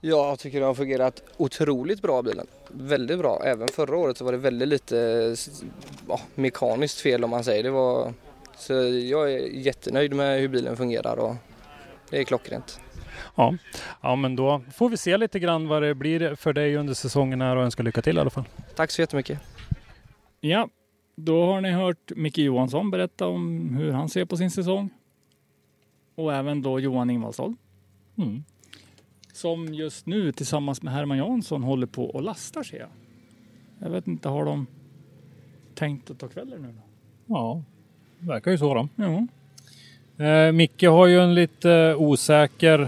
[0.00, 2.46] Ja, jag tycker det har fungerat otroligt bra bilen.
[2.68, 3.42] Väldigt bra.
[3.44, 5.34] Även förra året så var det väldigt lite
[6.08, 7.62] ja, mekaniskt fel om man säger.
[7.62, 8.12] Det var,
[8.56, 8.72] så
[9.08, 11.34] jag är jättenöjd med hur bilen fungerar och
[12.10, 12.80] det är klockrent.
[13.34, 13.54] Ja.
[14.02, 17.40] ja, men då får vi se lite grann vad det blir för dig under säsongen
[17.40, 18.44] här och önskar lycka till i alla fall.
[18.74, 19.40] Tack så jättemycket.
[20.40, 20.68] Ja,
[21.16, 24.90] då har ni hört Micke Johansson berätta om hur han ser på sin säsong.
[26.14, 27.56] Och även då Johan Ingvaldsson.
[28.16, 28.44] Mm.
[29.32, 32.88] Som just nu tillsammans med Herman Jansson håller på och lastar ser jag.
[33.78, 34.66] Jag vet inte, har de
[35.74, 36.82] tänkt att ta kvällen nu då?
[37.26, 37.62] Ja,
[38.18, 38.88] verkar ju så då.
[38.96, 39.26] Ja.
[40.18, 42.80] Eh, Micke har ju en lite eh, osäker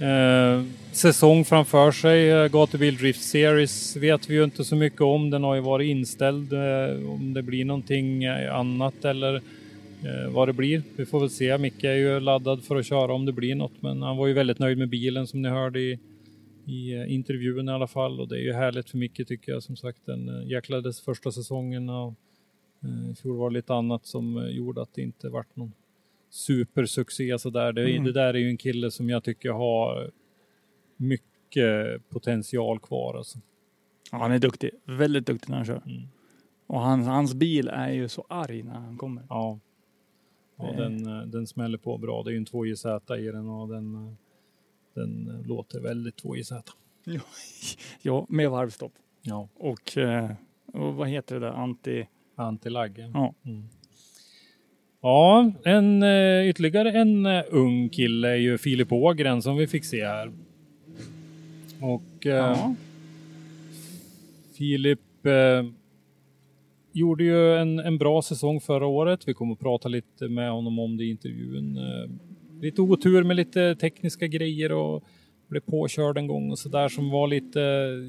[0.00, 0.62] eh,
[0.92, 2.30] säsong framför sig.
[2.30, 5.30] Eh, Gatubil Drift Series vet vi ju inte så mycket om.
[5.30, 6.52] Den har ju varit inställd.
[6.52, 9.42] Eh, om det blir någonting eh, annat eller
[10.30, 10.82] vad det blir.
[10.96, 11.58] Vi får väl se.
[11.58, 13.82] Micke är ju laddad för att köra om det blir något.
[13.82, 15.98] Men han var ju väldigt nöjd med bilen som ni hörde i,
[16.66, 18.20] i intervjun i alla fall.
[18.20, 19.62] Och det är ju härligt för Micke tycker jag.
[19.62, 21.88] Som sagt, den jäkla dess första säsongen.
[21.88, 22.14] Och,
[23.10, 25.72] I fjol var det lite annat som eh, gjorde att det inte vart någon
[26.30, 27.72] supersuccé sådär.
[27.72, 28.04] Det, Mm.
[28.04, 30.10] det där är ju en kille som jag tycker har
[30.96, 33.14] mycket potential kvar.
[33.14, 33.38] Alltså.
[34.12, 34.70] Ja, han är duktig.
[34.84, 35.82] Väldigt duktig när han kör.
[35.86, 36.02] Mm.
[36.66, 39.22] Och hans, hans bil är ju så arg när han kommer.
[39.28, 39.58] Ja.
[40.58, 42.22] Ja, Det- den, eh, den smäller på bra.
[42.22, 42.84] Det är ju en 2JZ
[43.18, 44.12] i den och den, eh,
[44.94, 46.52] den eh, låter väldigt 2JZ.
[48.02, 48.92] Ja, med varvstopp.
[49.22, 49.48] Ja.
[49.54, 50.30] Och, eh,
[50.72, 51.52] och vad heter det där?
[51.52, 52.06] Anti...
[52.36, 52.98] Antilagg.
[53.14, 53.34] Ja.
[53.44, 53.62] Mm.
[55.02, 59.84] Ja, en, eh, ytterligare en eh, ung kille är ju Filip Ågren som vi fick
[59.84, 60.32] se här.
[61.80, 62.74] Och eh, Ja.
[64.58, 65.64] Filip eh,
[66.92, 69.28] gjorde ju en, en bra säsong förra året.
[69.28, 71.78] Vi kommer att prata lite med honom om det i intervjun.
[72.60, 75.04] Lite otur med lite tekniska grejer och
[75.48, 77.60] blev påkörd en gång och sådär som var lite,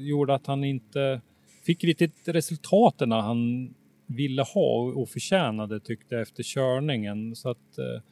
[0.08, 1.20] gjorde att han inte
[1.66, 3.74] fick riktigt resultaten han
[4.08, 7.36] ville ha och- förtjänade tyckte jag efter körningen.
[7.36, 8.02] Så att eh,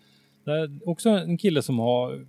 [0.44, 2.26] det är också en kille som har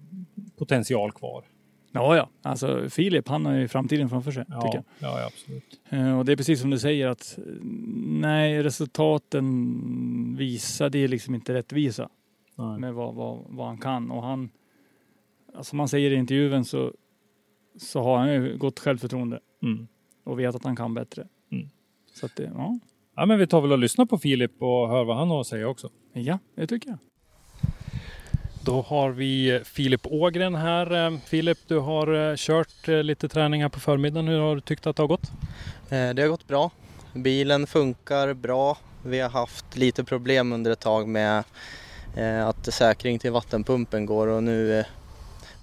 [0.57, 1.43] potential kvar.
[1.91, 2.29] Ja, ja.
[2.41, 4.45] Alltså Filip, han har ju framtiden framför sig.
[4.49, 5.79] Ja, Tycker ja, ja, absolut.
[5.89, 5.99] jag.
[5.99, 7.39] Eh, Och det är precis som du säger att
[8.21, 12.09] nej, resultaten visade ju liksom inte rättvisa
[12.55, 12.79] Nej.
[12.79, 14.11] med vad, vad, vad han kan.
[14.11, 14.49] Och han,
[15.55, 16.93] alltså man säger i intervjun så,
[17.77, 19.87] så har han ju gott självförtroende Mm.
[20.23, 21.27] och vet att han kan bättre.
[21.51, 21.67] Mm.
[22.13, 22.79] Så att det, ja.
[23.19, 25.47] Ja, men vi tar väl och lyssnar på Filip och hör vad han har att
[25.47, 25.89] säga också.
[26.13, 26.97] ja, det tycker jag.
[28.65, 31.05] Då har vi Filip Ågren här.
[31.07, 34.27] Eh, Filip, du har eh, kört eh, lite träning här på förmiddagen.
[34.27, 35.31] Hur har du tyckt att det har gått?
[35.89, 36.71] Eh, Det har gått bra.
[37.13, 38.77] Bilen funkar bra.
[39.05, 41.43] Vi har haft lite problem under ett tag med
[42.17, 44.85] eh, att säkring till vattenpumpen går och nu eh,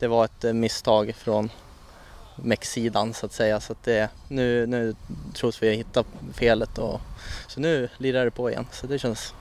[0.00, 1.48] det var ett eh, misstag från
[2.36, 4.94] mecksidan så att säga så att det, nu, nu
[5.34, 7.00] tros vi hitta felet och
[7.48, 9.34] så nu lirar det på igen så det känns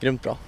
[0.00, 0.38] grymt bra.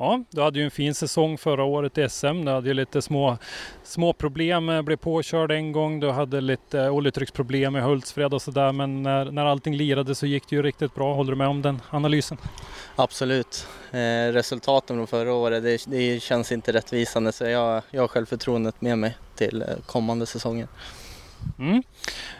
[0.00, 2.44] Ja, du hade ju en fin säsong förra året i SM.
[2.44, 3.38] Du hade ju lite små,
[3.84, 6.00] små problem, eh, blev påkörd en gång.
[6.00, 8.72] Du hade lite eh, oljetrycksproblem i Hultsfred och sådär.
[8.72, 11.14] Men när, när allting lirade så gick det ju riktigt bra.
[11.14, 12.38] Håller du med om den analysen?
[12.96, 13.66] Absolut.
[13.90, 18.80] Eh, resultaten från förra året det, det känns inte rättvisande så jag, jag har självförtroendet
[18.80, 20.68] med mig till eh, kommande säsonger.
[21.58, 21.82] Mm.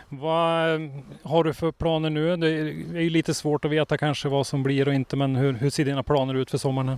[0.09, 0.89] Vad eh,
[1.23, 2.37] har du för planer nu?
[2.37, 5.15] Det är ju lite svårt att veta kanske vad som blir och inte.
[5.15, 6.97] Men hur, hur ser dina planer ut för sommaren?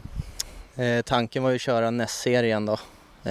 [0.76, 2.78] Eh, tanken var ju att köra NES-serien då,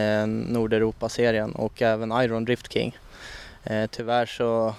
[0.01, 2.99] eh, Nordeuropa-serien och även Iron Drift King.
[3.65, 4.75] Eh, tyvärr så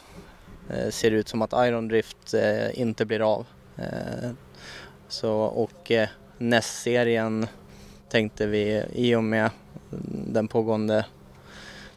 [0.70, 3.46] eh, ser det ut som att Iron Drift eh, inte blir av.
[3.78, 4.32] Eh,
[5.08, 7.48] så, och eh, NES-serien
[8.10, 9.50] tänkte vi i och med
[10.28, 11.06] den pågående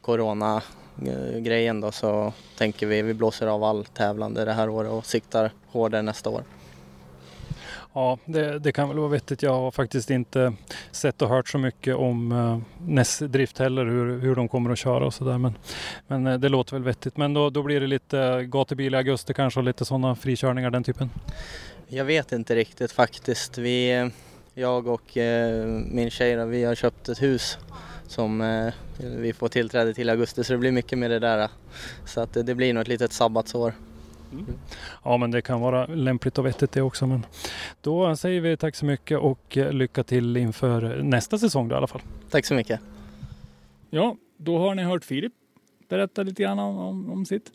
[0.00, 0.62] Corona
[0.98, 5.50] corona-grejen då så tänker vi vi blåser av all tävlande det här året och siktar
[5.66, 6.42] hårdare nästa år.
[7.96, 9.42] Ja, det, det kan väl vara vettigt.
[9.42, 10.52] Jag har faktiskt inte
[10.90, 14.78] sett och hört så mycket om uh, NES Drift heller, hur, hur de kommer att
[14.78, 15.38] köra och sådär.
[15.38, 15.54] Men,
[16.06, 17.16] men eh, det låter väl vettigt.
[17.16, 20.84] Men då, då blir det lite gatubil i augusti kanske och lite sådana frikörningar den
[20.84, 21.10] typen.
[21.88, 23.58] Jag vet inte riktigt faktiskt.
[23.58, 24.10] Vi,
[24.54, 27.58] jag och eh, min tjej vi har köpt ett hus
[28.06, 31.48] som eh, vi får tillträde till i augusti så det blir mycket med det där.
[32.06, 33.74] Så att det, blir nog ett litet sabbatsår.
[35.04, 37.06] Ja, men det kan vara lämpligt och vettigt det också.
[37.06, 37.26] Men
[37.80, 41.86] då säger vi tack så mycket och lycka till inför nästa säsong då i alla
[41.86, 42.02] fall.
[42.30, 42.80] Tack så mycket.
[43.90, 45.32] Ja, då har ni hört Filip
[45.88, 47.52] berätta lite grann om, om, om sitt.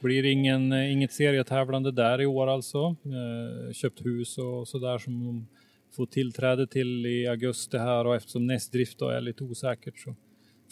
[0.00, 2.78] Blir ingen, inget serietävlande där i år alltså.
[2.88, 5.46] Eh, köpt hus och sådär som
[5.96, 10.14] får tillträde till i augusti här och eftersom nästdrift då är lite osäkert så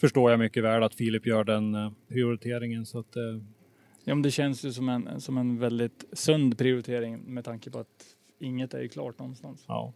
[0.01, 2.85] förstår jag mycket väl att Filip gör den eh, prioriteringen.
[2.85, 3.23] Så att, eh,
[4.03, 7.79] Ja, men det känns ju som en, som en väldigt sund prioritering med tanke på
[7.79, 9.65] att inget är ju klart någonstans.
[9.67, 9.93] ja.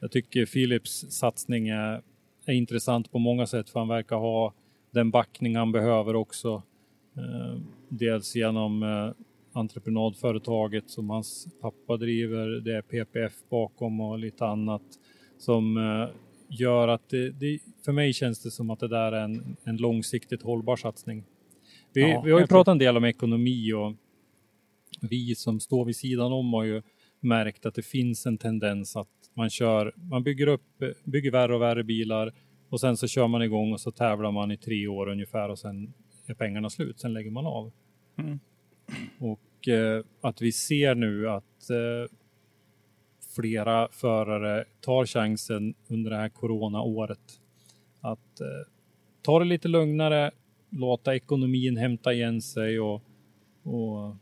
[0.00, 2.02] Jag tycker Philips satsning är,
[2.44, 4.54] är intressant på många sätt för han verkar ha
[4.90, 6.62] den backning han behöver också.
[7.16, 9.10] Eh, dels genom eh,
[9.52, 12.46] entreprenadföretaget som hans pappa driver.
[12.60, 14.82] Det är PPF bakom och lite annat
[15.38, 16.08] som eh,
[16.48, 19.76] gör att det, det, för mig känns det som att det där är en, en
[19.76, 21.24] långsiktigt hållbar satsning.
[21.92, 23.94] Vi, Ja, vi har ju tror- pratat en del om ekonomi och
[25.00, 26.82] vi som står vid sidan om har ju
[27.20, 30.62] märkt att det finns en tendens att man kör, man bygger upp,
[31.04, 32.32] bygger värre och värre bilar
[32.68, 35.58] och sen så kör man igång och så tävlar man i tre år ungefär och
[35.58, 35.92] sen
[36.26, 37.72] är pengarna slut, sen lägger man av.
[38.18, 38.38] Mm.
[39.18, 42.16] Och eh, att vi ser nu att eh,
[43.34, 47.40] flera förare tar chansen under det här coronaåret
[48.00, 48.46] att eh,
[49.22, 50.30] ta det lite lugnare,
[50.70, 53.02] låta ekonomin hämta igen sig och,
[53.62, 54.16] och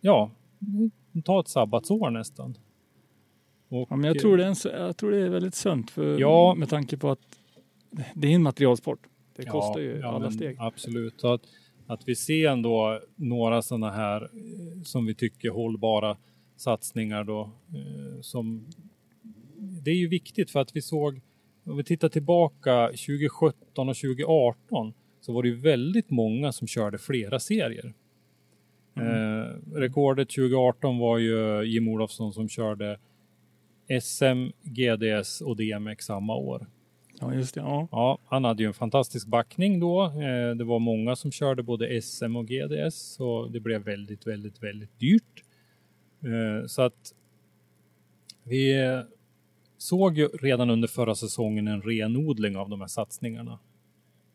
[0.00, 0.30] ja,
[1.24, 2.54] ta ett sabbatsår nästan.
[3.68, 6.20] Och, Ja, men jag, tror det är en, jag tror det är väldigt sunt för,
[6.20, 6.54] Ja.
[6.54, 7.40] med tanke på att
[8.14, 9.00] det är en materialsport.
[9.36, 10.56] Det Ja, kostar ju ja, alla men steg.
[10.58, 11.20] Absolut.
[11.20, 11.42] Så att,
[11.88, 16.16] att vi ser ändå några sådana här eh, som vi tycker hållbara
[16.56, 17.40] satsningar då.
[17.68, 18.66] eh, Som,
[19.56, 21.20] det är ju viktigt för att vi såg,
[21.64, 26.98] om vi tittar tillbaka 2017 och 2018 så var det ju väldigt många som körde
[26.98, 27.94] flera serier.
[28.96, 32.98] Eh, rekordet 2018 var ju Jim Olofsson som körde
[34.00, 36.66] SM, GDS och DMX samma år.
[37.20, 37.60] Ja, just det.
[37.60, 37.88] Ja.
[37.90, 40.04] Ja, han hade ju en fantastisk backning då.
[40.04, 44.62] Eh, Det var många som körde både SM och GDS så det blev väldigt, väldigt,
[44.62, 45.44] väldigt dyrt.
[46.24, 47.14] Eh, Så att
[48.44, 48.74] vi
[49.78, 53.58] såg ju redan under förra säsongen en renodling av de här satsningarna.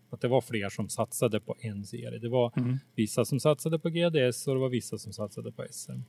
[0.10, 2.20] Att det var fler som satsade på en serie.
[2.20, 2.78] Det var Mm.
[2.96, 6.00] vissa som satsade på GDS och det var vissa som satsade på SM.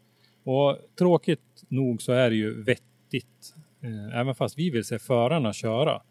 [0.45, 5.53] Och tråkigt nog så är det ju vettigt, eh, även fast vi vill se förarna
[5.53, 6.03] köra,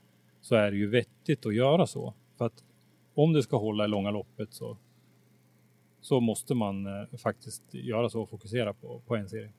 [0.43, 2.13] så är det ju vettigt att göra så.
[2.37, 2.63] För att
[3.13, 4.77] om det ska hålla i långa loppet så,
[6.01, 9.51] så måste man eh, faktiskt göra så och fokusera på, på en serie.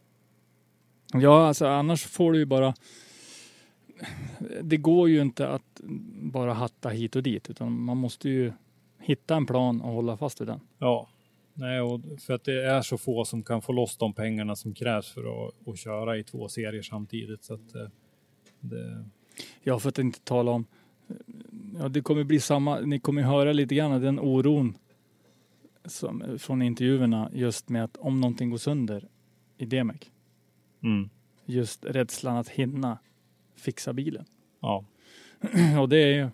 [1.13, 2.75] Ja, alltså annars får du ju bara...
[4.63, 5.81] Det går ju inte att
[6.23, 8.53] bara hatta hit och dit, utan man måste ju
[8.99, 10.61] hitta en plan och hålla fast vid den.
[10.79, 11.09] Ja,
[11.55, 14.75] nej, och för att det är så få som kan få loss de pengarna som
[14.75, 17.45] krävs för att, att köra i två serier samtidigt.
[17.45, 17.89] Så att, eh,
[18.61, 19.05] det,
[19.63, 20.67] Ja, för att inte tala om...
[21.79, 22.81] Ja, det kommer bli samma...
[22.81, 24.79] Ni kommer höra lite grann den oron
[25.85, 29.09] som, från intervjuerna just med att om någonting går sönder
[29.59, 30.01] i DMEC.
[30.83, 31.11] mm,
[31.47, 32.99] Just rädslan att hinna
[33.57, 34.25] fixa bilen.
[34.61, 34.85] ja.
[35.81, 36.29] Och det är ju...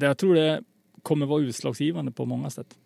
[0.00, 0.62] Jag tror det
[1.02, 2.78] kommer vara utslagsgivande på många sätt.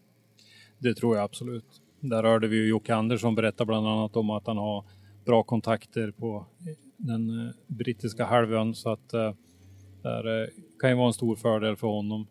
[0.79, 1.83] Det tror jag absolut.
[2.01, 4.85] Där hörde vi ju Jocke Andersson berätta bland annat om att han har
[5.25, 6.47] bra kontakter på
[6.97, 9.35] den eh, brittiska halvön så att eh,
[10.03, 10.49] det eh,
[10.81, 12.27] kan ju vara en stor fördel för honom.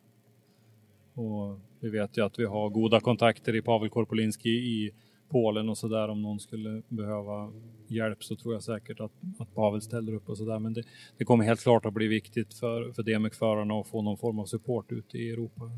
[1.13, 4.91] Och vi vet ju att vi har goda kontakter i Pavel Korpolinski i
[5.29, 7.51] Polen och så där om någon skulle behöva
[7.87, 10.59] hjälp så tror jag säkert att, att Pavel ställer upp och så där.
[10.59, 10.83] Men det,
[11.17, 14.45] det kommer helt klart att bli viktigt för, för DMX-förarna att få någon form av
[14.45, 15.71] support ute i Europa.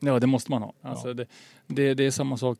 [0.00, 0.74] Ja, det måste man ha.
[0.80, 1.26] Alltså det,
[1.66, 2.58] det, det är samma sak.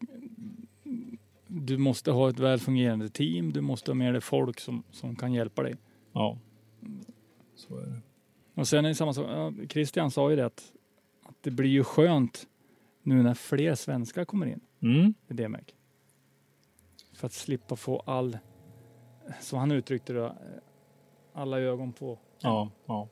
[1.64, 3.52] Du måste ha ett väl fungerande team.
[3.52, 5.74] Du måste ha med dig folk som, som kan hjälpa dig.
[6.12, 6.38] Ja,
[7.54, 8.00] så är det.
[8.54, 9.26] Och sen är det samma sak.
[9.30, 10.72] Ja, Christian sa ju det att,
[11.22, 12.46] att det blir ju skönt
[13.02, 15.14] nu när fler svenskar kommer in Mm.
[15.28, 15.64] i DMEC.
[17.12, 18.38] För att slippa få all,
[19.40, 20.32] som han uttryckte det,
[21.32, 22.18] alla ögon på.
[22.40, 23.08] Ja, ja.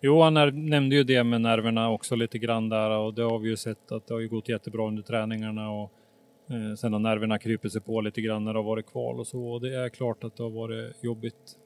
[0.00, 3.38] Jo, han är, nämnde ju det med nerverna också lite grann där och det har
[3.38, 5.92] vi ju sett att det har ju gått jättebra under träningarna och
[6.50, 9.26] eh, sen har nerverna krypit sig på lite grann när det har varit kval och
[9.26, 11.56] så och det är klart att det har varit jobbigt.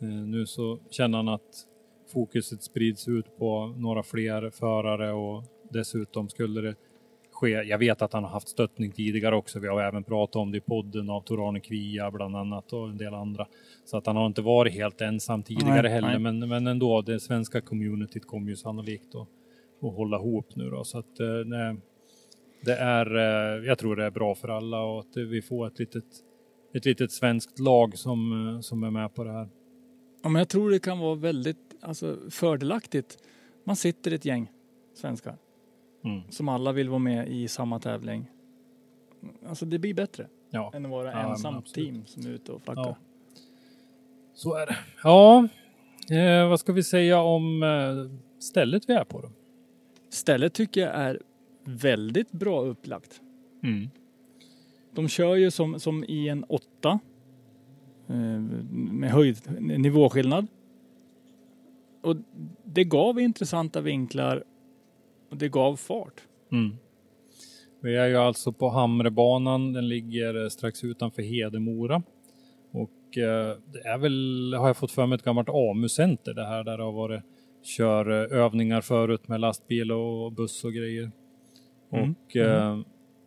[0.00, 1.66] Eh, nu så känner han att
[2.12, 6.74] fokuset sprids ut på några fler förare och dessutom skulle det
[7.32, 7.48] ske.
[7.48, 9.58] Jag vet att han har haft stöttning tidigare också.
[9.58, 12.96] Vi har även pratat om det i podden av Torane Kvia bland annat och en
[12.96, 13.46] del andra.
[13.84, 16.08] Så att han har inte varit helt ensam tidigare Nej, heller.
[16.08, 16.18] nej.
[16.18, 19.28] Men, men ändå, det svenska communityt kommer ju sannolikt att,
[19.82, 20.84] att hålla ihop nu då.
[20.84, 21.76] Så att eh, nej,
[22.64, 25.78] det är, eh, jag tror det är bra för alla och att vi får ett
[25.78, 26.04] litet,
[26.74, 29.48] ett litet svenskt lag som, eh, som är med på det här.
[30.22, 33.18] Ja, men jag tror det kan vara väldigt alltså, fördelaktigt.
[33.64, 34.50] Man sitter ett gäng
[34.94, 35.36] svenskar
[36.04, 36.22] Mm.
[36.30, 38.26] som alla vill vara med i samma tävling.
[39.48, 40.70] Alltså det blir bättre Ja.
[40.74, 41.74] än att vara Ja, men ensam absolut.
[41.92, 42.82] team som är ute och flackar.
[42.82, 42.96] Ja.
[44.34, 44.76] Så är det.
[45.02, 45.48] Ja,
[46.16, 49.30] eh, vad ska vi säga om eh, stället vi är på då?
[50.08, 51.20] Stället tycker jag är
[51.64, 53.20] väldigt bra upplagt.
[53.62, 53.90] Mm.
[54.94, 56.98] De kör ju som, som i en åtta
[58.08, 58.40] eh,
[58.70, 60.46] med höjd, nivåskillnad.
[62.02, 62.16] Och
[62.64, 64.44] det gav intressanta vinklar
[65.30, 66.22] och det gav fart.
[66.52, 66.76] Mm.
[67.82, 69.72] Vi är ju alltså på Hamrebanan.
[69.72, 72.02] Den ligger eh, strax utanför Hedemora.
[72.72, 76.64] Och eh, det är väl, har jag fått för mig, ett gammalt AMU-center det här
[76.64, 77.22] där det har varit
[77.76, 81.10] körövningar förut med lastbil och buss och grejer.
[81.94, 82.14] Mm.
[82.24, 82.78] Och eh,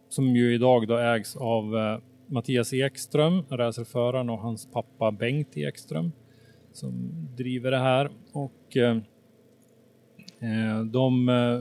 [0.09, 6.11] som ju idag då ägs av eh, Mattias Ekström, racerföraren och hans pappa Bengt Ekström
[6.73, 8.09] som driver det här.
[8.31, 8.97] Och eh,
[10.39, 11.59] eh, de eh,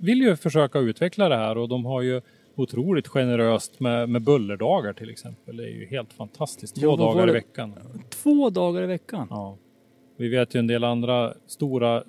[0.00, 2.20] vill ju försöka utveckla det här och de har ju
[2.54, 5.56] otroligt generöst med, med bullerdagar till exempel.
[5.56, 6.76] Det är ju helt fantastiskt.
[6.76, 7.74] Två Ja, dagar i veckan.
[8.22, 9.26] Två dagar i veckan.
[9.30, 9.56] Ja.
[10.16, 12.04] Vi vet ju en del andra stora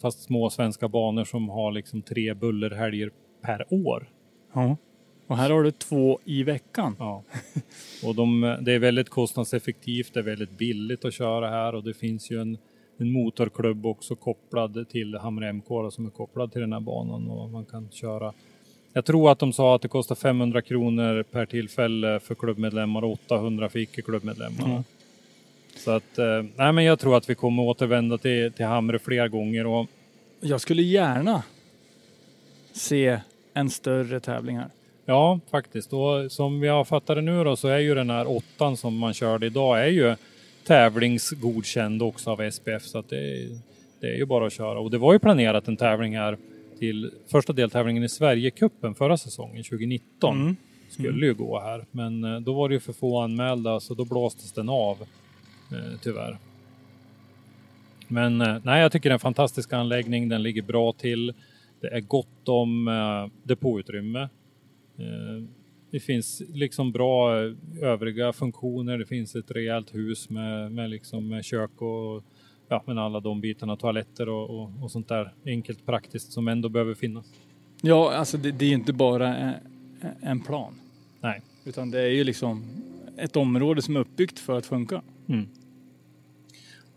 [0.00, 3.10] fast små svenska banor som har liksom tre bullerhelger
[3.42, 4.08] per år.
[4.52, 4.76] Ja.
[5.26, 6.96] Och här har du två i veckan.
[6.98, 7.22] Ja.
[8.04, 11.94] Och de, det är väldigt kostnadseffektivt, det är väldigt billigt att köra här och det
[11.94, 12.58] finns ju en,
[12.98, 17.50] en motorklubb också kopplad till Hamre MK som är kopplad till den här banan och
[17.50, 18.32] man kan köra.
[18.92, 23.12] Jag tror att de sa att det kostar 500 kronor per tillfälle för klubbmedlemmar och
[23.12, 24.64] 800 för icke-klubbmedlemmar.
[24.64, 24.82] Mm.
[25.76, 29.28] Så att, eh, nej men jag tror att vi kommer återvända till, till Hamre fler
[29.28, 29.86] gånger och
[30.40, 31.42] Jag skulle gärna
[32.72, 33.20] se
[33.54, 34.70] en större tävling här.
[35.04, 35.92] Ja, faktiskt.
[35.92, 38.96] Och som vi har fattat det nu då så är ju den här åttan som
[38.98, 40.16] man körde idag är ju
[40.66, 43.48] tävlingsgodkänd också av SPF så att det,
[44.00, 44.80] det är ju bara att köra.
[44.80, 46.38] Och det var ju planerat en tävling här
[46.78, 50.40] till första deltävlingen i Sverigecupen förra säsongen 2019.
[50.40, 50.56] Mm.
[50.90, 54.04] Skulle ju gå här men eh, då var det ju för få anmälda så då
[54.04, 54.98] blåstes den av
[55.72, 56.38] eh, tyvärr.
[58.08, 60.28] Men eh, nej, jag tycker det är en fantastisk anläggning.
[60.28, 61.34] Den ligger bra till.
[61.80, 64.22] Det är gott om eh, depåutrymme.
[64.98, 65.44] Eh,
[65.90, 67.52] det finns liksom bra eh,
[67.82, 68.98] övriga funktioner.
[68.98, 72.24] Det finns ett rejält hus med, med, liksom, med kök och
[72.68, 76.68] ja, men alla de bitarna, toaletter och, och, och sånt där enkelt praktiskt som ändå
[76.68, 77.26] behöver finnas.
[77.82, 79.54] Ja, alltså det, det är inte bara en,
[80.20, 80.74] en plan.
[81.20, 81.40] Nej.
[81.64, 82.64] Utan det är ju liksom
[83.16, 85.02] ett område som är uppbyggt för att funka.
[85.28, 85.48] Mm.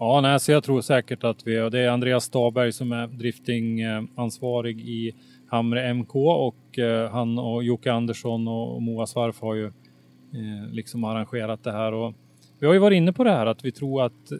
[0.06, 3.08] Ja, nej, så jag tror säkert att vi, och det är Andreas Staberg som är
[3.08, 5.16] driftingansvarig i
[5.47, 11.04] Hamre MK och eh, han och Jocke Andersson och Moa Svarf har ju eh, liksom
[11.04, 12.14] arrangerat det här och
[12.60, 14.32] vi har ju varit inne på det här att vi tror att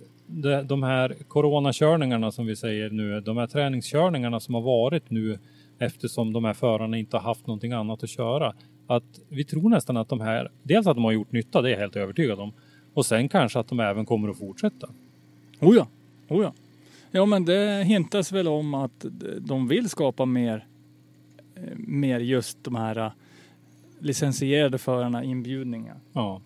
[0.66, 5.40] de här coronakörningarna som vi säger nu, de här träningskörningarna som har varit nu
[5.80, 8.54] eftersom de här förarna inte har haft någonting annat att köra.
[8.88, 11.72] Att vi tror nästan att de här, dels att de har gjort nytta, det är
[11.72, 12.54] jag helt övertygad om.
[12.94, 14.90] Och sen kanske att de även kommer att fortsätta.
[15.66, 15.88] Oh ja,
[16.28, 16.54] oh ja.
[17.12, 19.06] Ja men det hintas väl om att
[19.40, 20.66] de vill skapa mer,
[21.56, 23.12] eh, mer just de här eh,
[24.00, 25.98] licensierade förarna inbjudningar.
[26.14, 26.42] Ja.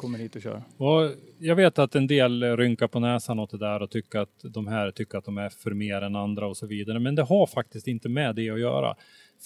[0.00, 0.62] Kommer hit och kör.
[0.76, 4.40] Och jag vet att en del rynkar på näsan åt det där och tycker att
[4.42, 6.98] de här tycker att de är för mer än andra och så vidare.
[6.98, 8.94] Men det har faktiskt inte med det att göra.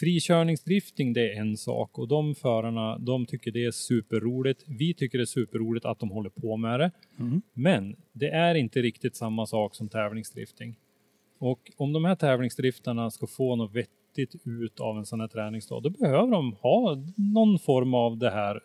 [0.00, 4.64] Frikörningsdrifting det är en sak och de förarna de tycker det är superroligt.
[4.66, 6.90] Vi tycker det är superroligt att de håller på med det.
[7.18, 7.42] Mm.
[7.52, 10.76] Men det är inte riktigt samma sak som tävlingsdrifting.
[11.38, 15.82] Och om de här tävlingsdriftarna ska få något vettigt ut av en sån här träningsdag,
[15.82, 18.60] då behöver de ha någon form av det här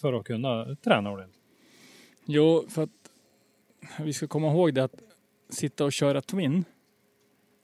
[0.00, 1.40] för att kunna träna ordentligt.
[2.26, 2.90] Jo, för att
[4.00, 4.94] vi ska komma ihåg det att
[5.50, 6.64] sitta och köra Twin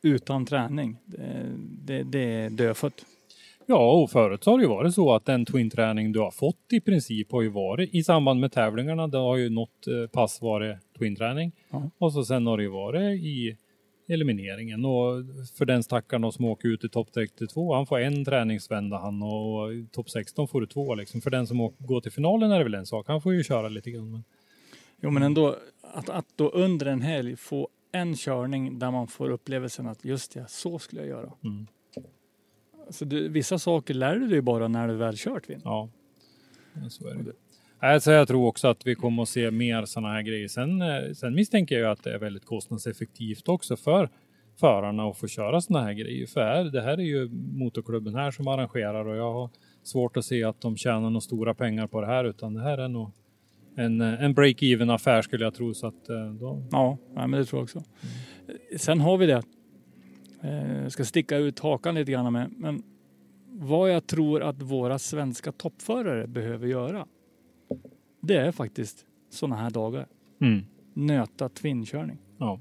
[0.02, 1.46] utan träning, det,
[1.84, 3.04] det, det är dödfött.
[3.66, 6.72] Ja, och förut så har det ju varit så att den twin-träning du har fått
[6.72, 9.08] i princip har ju varit i samband med tävlingarna.
[9.08, 11.90] Det har ju något eh, pass varit twin-träning Ja.
[11.98, 13.56] och så sen har det ju varit i
[14.08, 15.24] elimineringen och
[15.56, 19.70] för den stackaren som åker ut i topp 62, han får en träningsvända han och
[19.92, 21.20] topp 16 får du två liksom.
[21.20, 23.44] För den som åker, går till finalen är det väl en sak, han får ju
[23.44, 24.10] köra lite grann.
[24.10, 24.24] Men...
[25.00, 29.30] Jo, men ändå att, att då under en helg få en körning där man får
[29.30, 31.32] upplevelsen att just det, så skulle jag göra.
[31.44, 31.66] Mm.
[32.86, 35.44] Alltså, du, vissa saker lär du dig bara när du väl kört.
[35.64, 35.88] Ja,
[36.82, 37.32] Ja, så är det.
[37.82, 40.48] Nej, så jag tror också att vi kommer att se mer sådana här grejer.
[40.48, 44.08] Sen, eh, sen misstänker jag att det är väldigt kostnadseffektivt också för
[44.60, 46.26] förarna att få köra sådana här grejer.
[46.26, 49.50] För det här är ju motorklubben här som arrangerar och jag har
[49.82, 52.78] svårt att se att de tjänar några stora pengar på det här utan det här
[52.78, 53.10] är nog
[53.76, 55.74] en, eh, en break-even affär skulle jag tro.
[55.74, 56.62] Så att, eh, då...
[56.70, 57.82] Ja, men det tror jag också.
[58.76, 59.42] Sen har vi det.
[60.82, 62.50] Jag ska sticka ut hakan lite grann med.
[62.56, 62.82] Men
[63.52, 67.06] vad jag tror att våra svenska toppförare behöver göra.
[68.20, 70.06] Det är faktiskt sådana här dagar.
[70.40, 70.64] Mm.
[70.94, 72.18] Nöta twinkörning.
[72.38, 72.60] Ja.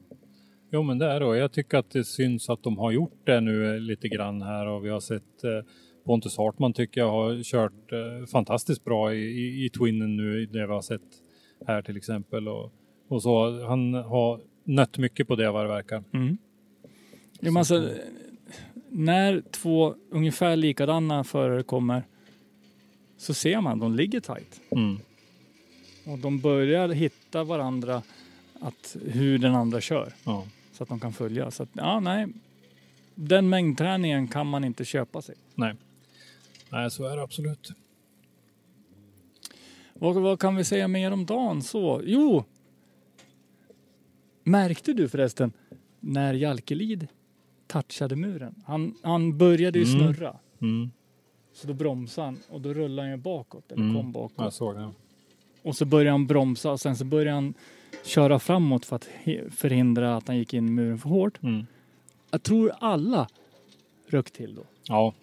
[0.71, 3.41] Jo men det är det jag tycker att det syns att de har gjort det
[3.41, 5.69] nu eh, lite grann här och vi har sett eh,
[6.05, 10.67] Pontus Hartman tycker jag har kört eh, fantastiskt bra i, i, i Twinnen nu, det
[10.67, 11.01] vi har sett
[11.67, 12.47] här till exempel.
[12.47, 12.71] Och,
[13.07, 16.03] och så, han har nött mycket på det vad det verkar.
[16.13, 16.37] Mm.
[17.41, 17.89] Men alltså,
[18.89, 22.03] när två ungefär likadana förare kommer
[23.17, 24.61] så ser man de ligger tajt.
[24.71, 24.97] Mm.
[26.07, 28.01] Och de börjar hitta varandra
[28.61, 30.13] att hur den andra kör.
[30.23, 30.45] Ja.
[30.71, 31.51] Så att de kan följa.
[31.51, 32.27] Så att, ja, nej.
[33.15, 35.35] Den mängdträningen kan man inte köpa sig.
[35.55, 35.73] Nej.
[36.69, 37.71] Nej, så är det absolut.
[39.93, 42.01] Vad, vad kan vi säga mer om dagen så?
[42.05, 42.43] Jo!
[44.43, 45.51] Märkte du förresten
[45.99, 47.07] när Jalkelid
[47.67, 48.55] touchade muren?
[48.65, 49.99] Han, han började ju Mm.
[50.13, 50.35] snurra.
[50.61, 50.91] Mm.
[51.53, 53.95] Så då bromsade han och då rullade han ju bakåt, eller Mm.
[53.95, 54.33] kom bakåt.
[54.37, 54.89] Jag såg det.
[55.67, 57.53] Och så började han bromsa och sen så började han
[58.05, 59.09] köra framåt för att
[59.49, 61.43] förhindra att han gick in i muren för hårt.
[61.43, 61.65] Mm.
[62.31, 63.27] Jag tror alla
[64.07, 64.63] röck till då.
[64.87, 65.13] Ja,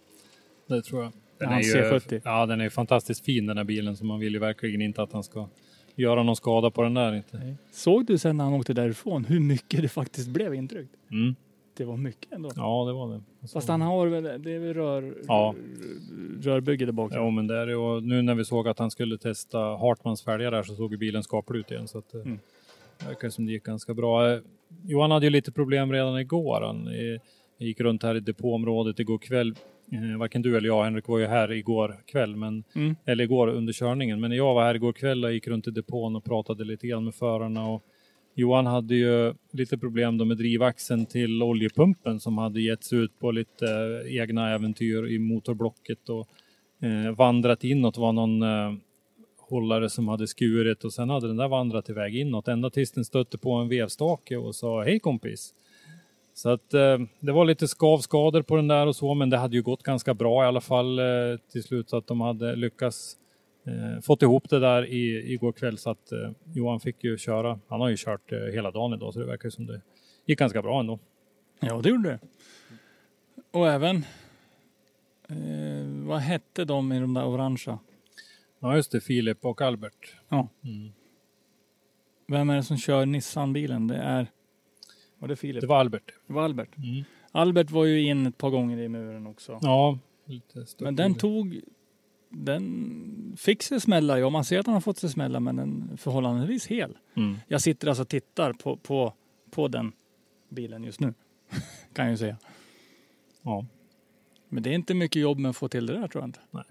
[0.67, 1.13] det tror jag.
[1.39, 2.21] Den Ja, är ju, C70.
[2.25, 5.13] Ja, den är fantastiskt fin den här bilen så man vill ju verkligen inte att
[5.13, 5.49] han ska
[5.95, 7.57] göra någon skada på den där inte.
[7.73, 10.95] Såg du sen när han åkte därifrån hur mycket det faktiskt blev intryckt?
[11.11, 11.35] Mm.
[11.77, 12.51] Det var mycket ändå.
[12.57, 13.49] Ja, det var det.
[13.53, 15.55] Fast han har väl, det är väl rör, Ja.
[16.43, 17.13] rörbygge där bak.
[17.15, 17.77] Jo, men det är det.
[17.77, 20.99] Och nu när vi såg att han skulle testa Hartmans fälgar där så såg ju
[20.99, 21.89] bilen skaplig ut igen.
[21.89, 22.39] Så att, eh, Mm.
[23.01, 24.31] det verkar som det gick ganska bra.
[24.33, 24.39] Eh,
[24.85, 26.61] Johan hade ju lite problem redan igår.
[26.61, 27.21] Han eh,
[27.59, 29.55] gick runt här i depåområdet igår kväll.
[30.19, 32.97] Varken du eller jag, Henrik, var ju här igår kväll, men, Mm.
[33.05, 34.21] eller igår under körningen.
[34.21, 37.05] Men jag var här igår kväll och gick runt i depån och pratade lite grann
[37.05, 37.83] med förarna och
[38.35, 43.31] Johan hade ju lite problem då med drivaxeln till oljepumpen som hade getts ut på
[43.31, 46.29] lite eh, egna äventyr i motorblocket och
[46.87, 47.99] eh, vandrat inåt.
[47.99, 48.75] Var någon eh,
[49.39, 53.05] hållare som hade skurit och sen hade den där vandrat iväg inåt ända tills den
[53.05, 55.55] stötte på en vevstake och sa hej kompis.
[56.35, 59.57] Så att eh, det var lite skavskador på den där och så, men det hade
[59.57, 61.05] ju gått ganska bra i alla fall eh,
[61.53, 63.17] till slut så att de hade lyckats
[63.67, 67.61] eh, fått ihop det där i, igår kväll så att eh, Johan fick ju köra.
[67.69, 69.81] Han har ju kört eh, hela dagen idag så det verkar som det
[70.27, 70.99] gick ganska bra ändå.
[71.61, 72.19] Ja, det gjorde det.
[73.51, 73.97] Och även,
[75.29, 77.79] eh, vad hette de i de där orangea?
[78.61, 80.17] Ja just det, Filip och Albert.
[80.29, 80.49] Ja.
[80.65, 80.93] Mm.
[82.27, 83.87] Vem är det som kör Nissan-bilen?
[83.87, 84.27] Det är...
[85.19, 85.61] Var det Filip?
[85.61, 86.13] Det var Albert.
[86.27, 86.77] Det var Albert.
[86.77, 87.05] Mm.
[87.33, 89.59] Albert var ju in ett par gånger i muren också.
[89.63, 89.99] Ja.
[90.79, 91.61] Men den tog...
[92.37, 95.91] Den fick sig smälla, ja man ser att den har fått sig smälla men den
[95.93, 96.99] är förhållandevis hel.
[97.17, 97.37] Mm.
[97.49, 99.13] Jag sitter alltså och tittar på, på,
[99.51, 99.93] på den
[100.49, 101.15] bilen just nu.
[101.93, 102.37] kan jag ju säga.
[103.43, 103.67] Ja.
[104.49, 106.41] Men det är inte mycket jobb med att få till det där tror jag inte.
[106.51, 106.65] Nej.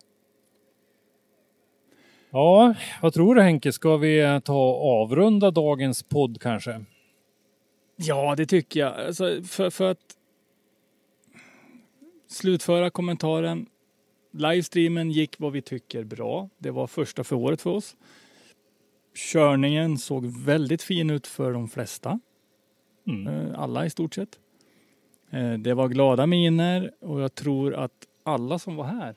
[2.30, 3.72] Ja, vad tror du Henke?
[3.72, 6.86] Ska vi ta avrunda dagens podd kanske?
[7.96, 9.00] Ja, det tycker jag.
[9.00, 10.18] Alltså, för, för att
[12.28, 13.68] slutföra kommentaren.
[14.34, 16.50] Livestreamen gick vad vi tycker bra.
[16.58, 17.96] Det var första för året för oss.
[19.16, 22.20] Körningen såg väldigt fin ut för de flesta.
[23.08, 23.28] Mm.
[23.28, 24.40] Eh, Alla i stort sett.
[25.32, 29.16] Eh, Det var glada miner och jag tror att alla som var här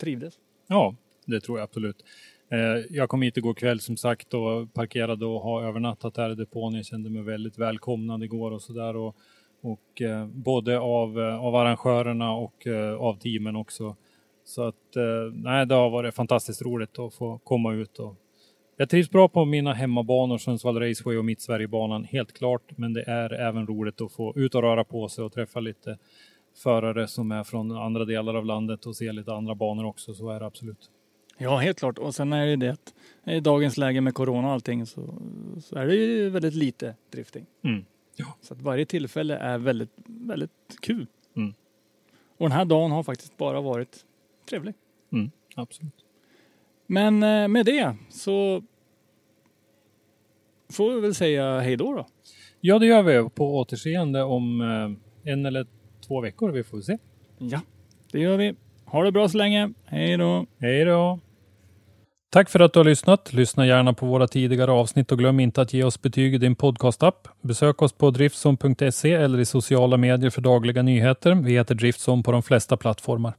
[0.00, 0.34] trivdes.
[0.66, 2.04] Ja, det tror jag absolut.
[2.48, 2.58] Eh,
[2.96, 6.74] Jag kom hit igår kväll som sagt och parkerade och har övernattat här i depån.
[6.74, 8.96] Jag kände mig väldigt välkomnad igår och sådär.
[9.62, 13.96] Och, eh, både av, eh, av arrangörerna och eh, av teamen också.
[14.44, 17.98] Så att eh, nej, det har varit fantastiskt roligt att få komma ut.
[17.98, 18.16] Och
[18.76, 22.62] jag trivs bra på mina hemmabanor, Sundsvall Raceway och Mittsverigebanan, helt klart.
[22.76, 25.98] Men det är även roligt att få ut och röra på sig och träffa lite
[26.62, 30.14] förare som är från andra delar av landet och se lite andra banor också.
[30.14, 30.90] Så är det absolut.
[31.38, 31.98] Ja, helt klart.
[31.98, 32.94] Och sen är det det att
[33.26, 35.14] i dagens läge med corona och allting så,
[35.60, 37.46] så är det ju väldigt lite drifting.
[37.64, 37.84] Mm.
[38.40, 41.06] Så att varje tillfälle är väldigt, väldigt kul.
[41.36, 41.54] Mm.
[42.36, 44.04] Och den här dagen har faktiskt bara varit
[44.48, 44.74] trevlig.
[45.12, 46.04] Mm, absolut.
[46.86, 48.62] Men eh, med det så
[50.72, 52.06] får vi väl säga hej då då.
[52.60, 55.66] Ja, det gör vi på återseende om eh, en eller
[56.06, 56.50] två veckor.
[56.50, 56.98] Vi får se.
[57.38, 57.60] Ja,
[58.12, 58.54] det gör vi.
[58.84, 59.72] Ha det bra så länge.
[59.84, 60.46] Hej då.
[60.58, 61.20] Hej då.
[62.32, 63.32] Tack för att du har lyssnat.
[63.32, 66.54] Lyssna gärna på våra tidigare avsnitt och glöm inte att ge oss betyg i din
[66.54, 67.28] podcastapp.
[67.40, 71.34] Besök oss på driftson.se eller i sociala medier för dagliga nyheter.
[71.34, 73.34] Vi heter Driftson på de flesta plattformar.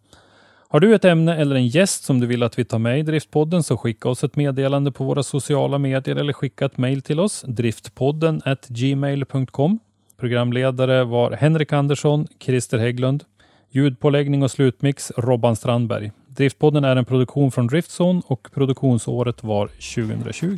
[0.69, 3.01] Har du ett ämne eller en gäst som du vill att vi tar med i
[3.01, 7.19] Driftpodden så skicka oss ett meddelande på våra sociala medier eller skicka ett mejl till
[7.19, 7.43] oss.
[7.47, 9.79] Driftpodden at gmail.com.
[10.17, 13.23] Programledare var Henrik Andersson, Christer Hägglund.
[13.69, 16.11] Ljudpåläggning och slutmix Robban Strandberg.
[16.35, 20.57] Driftpodden är en produktion från Driftzone och produktionsåret var 2020.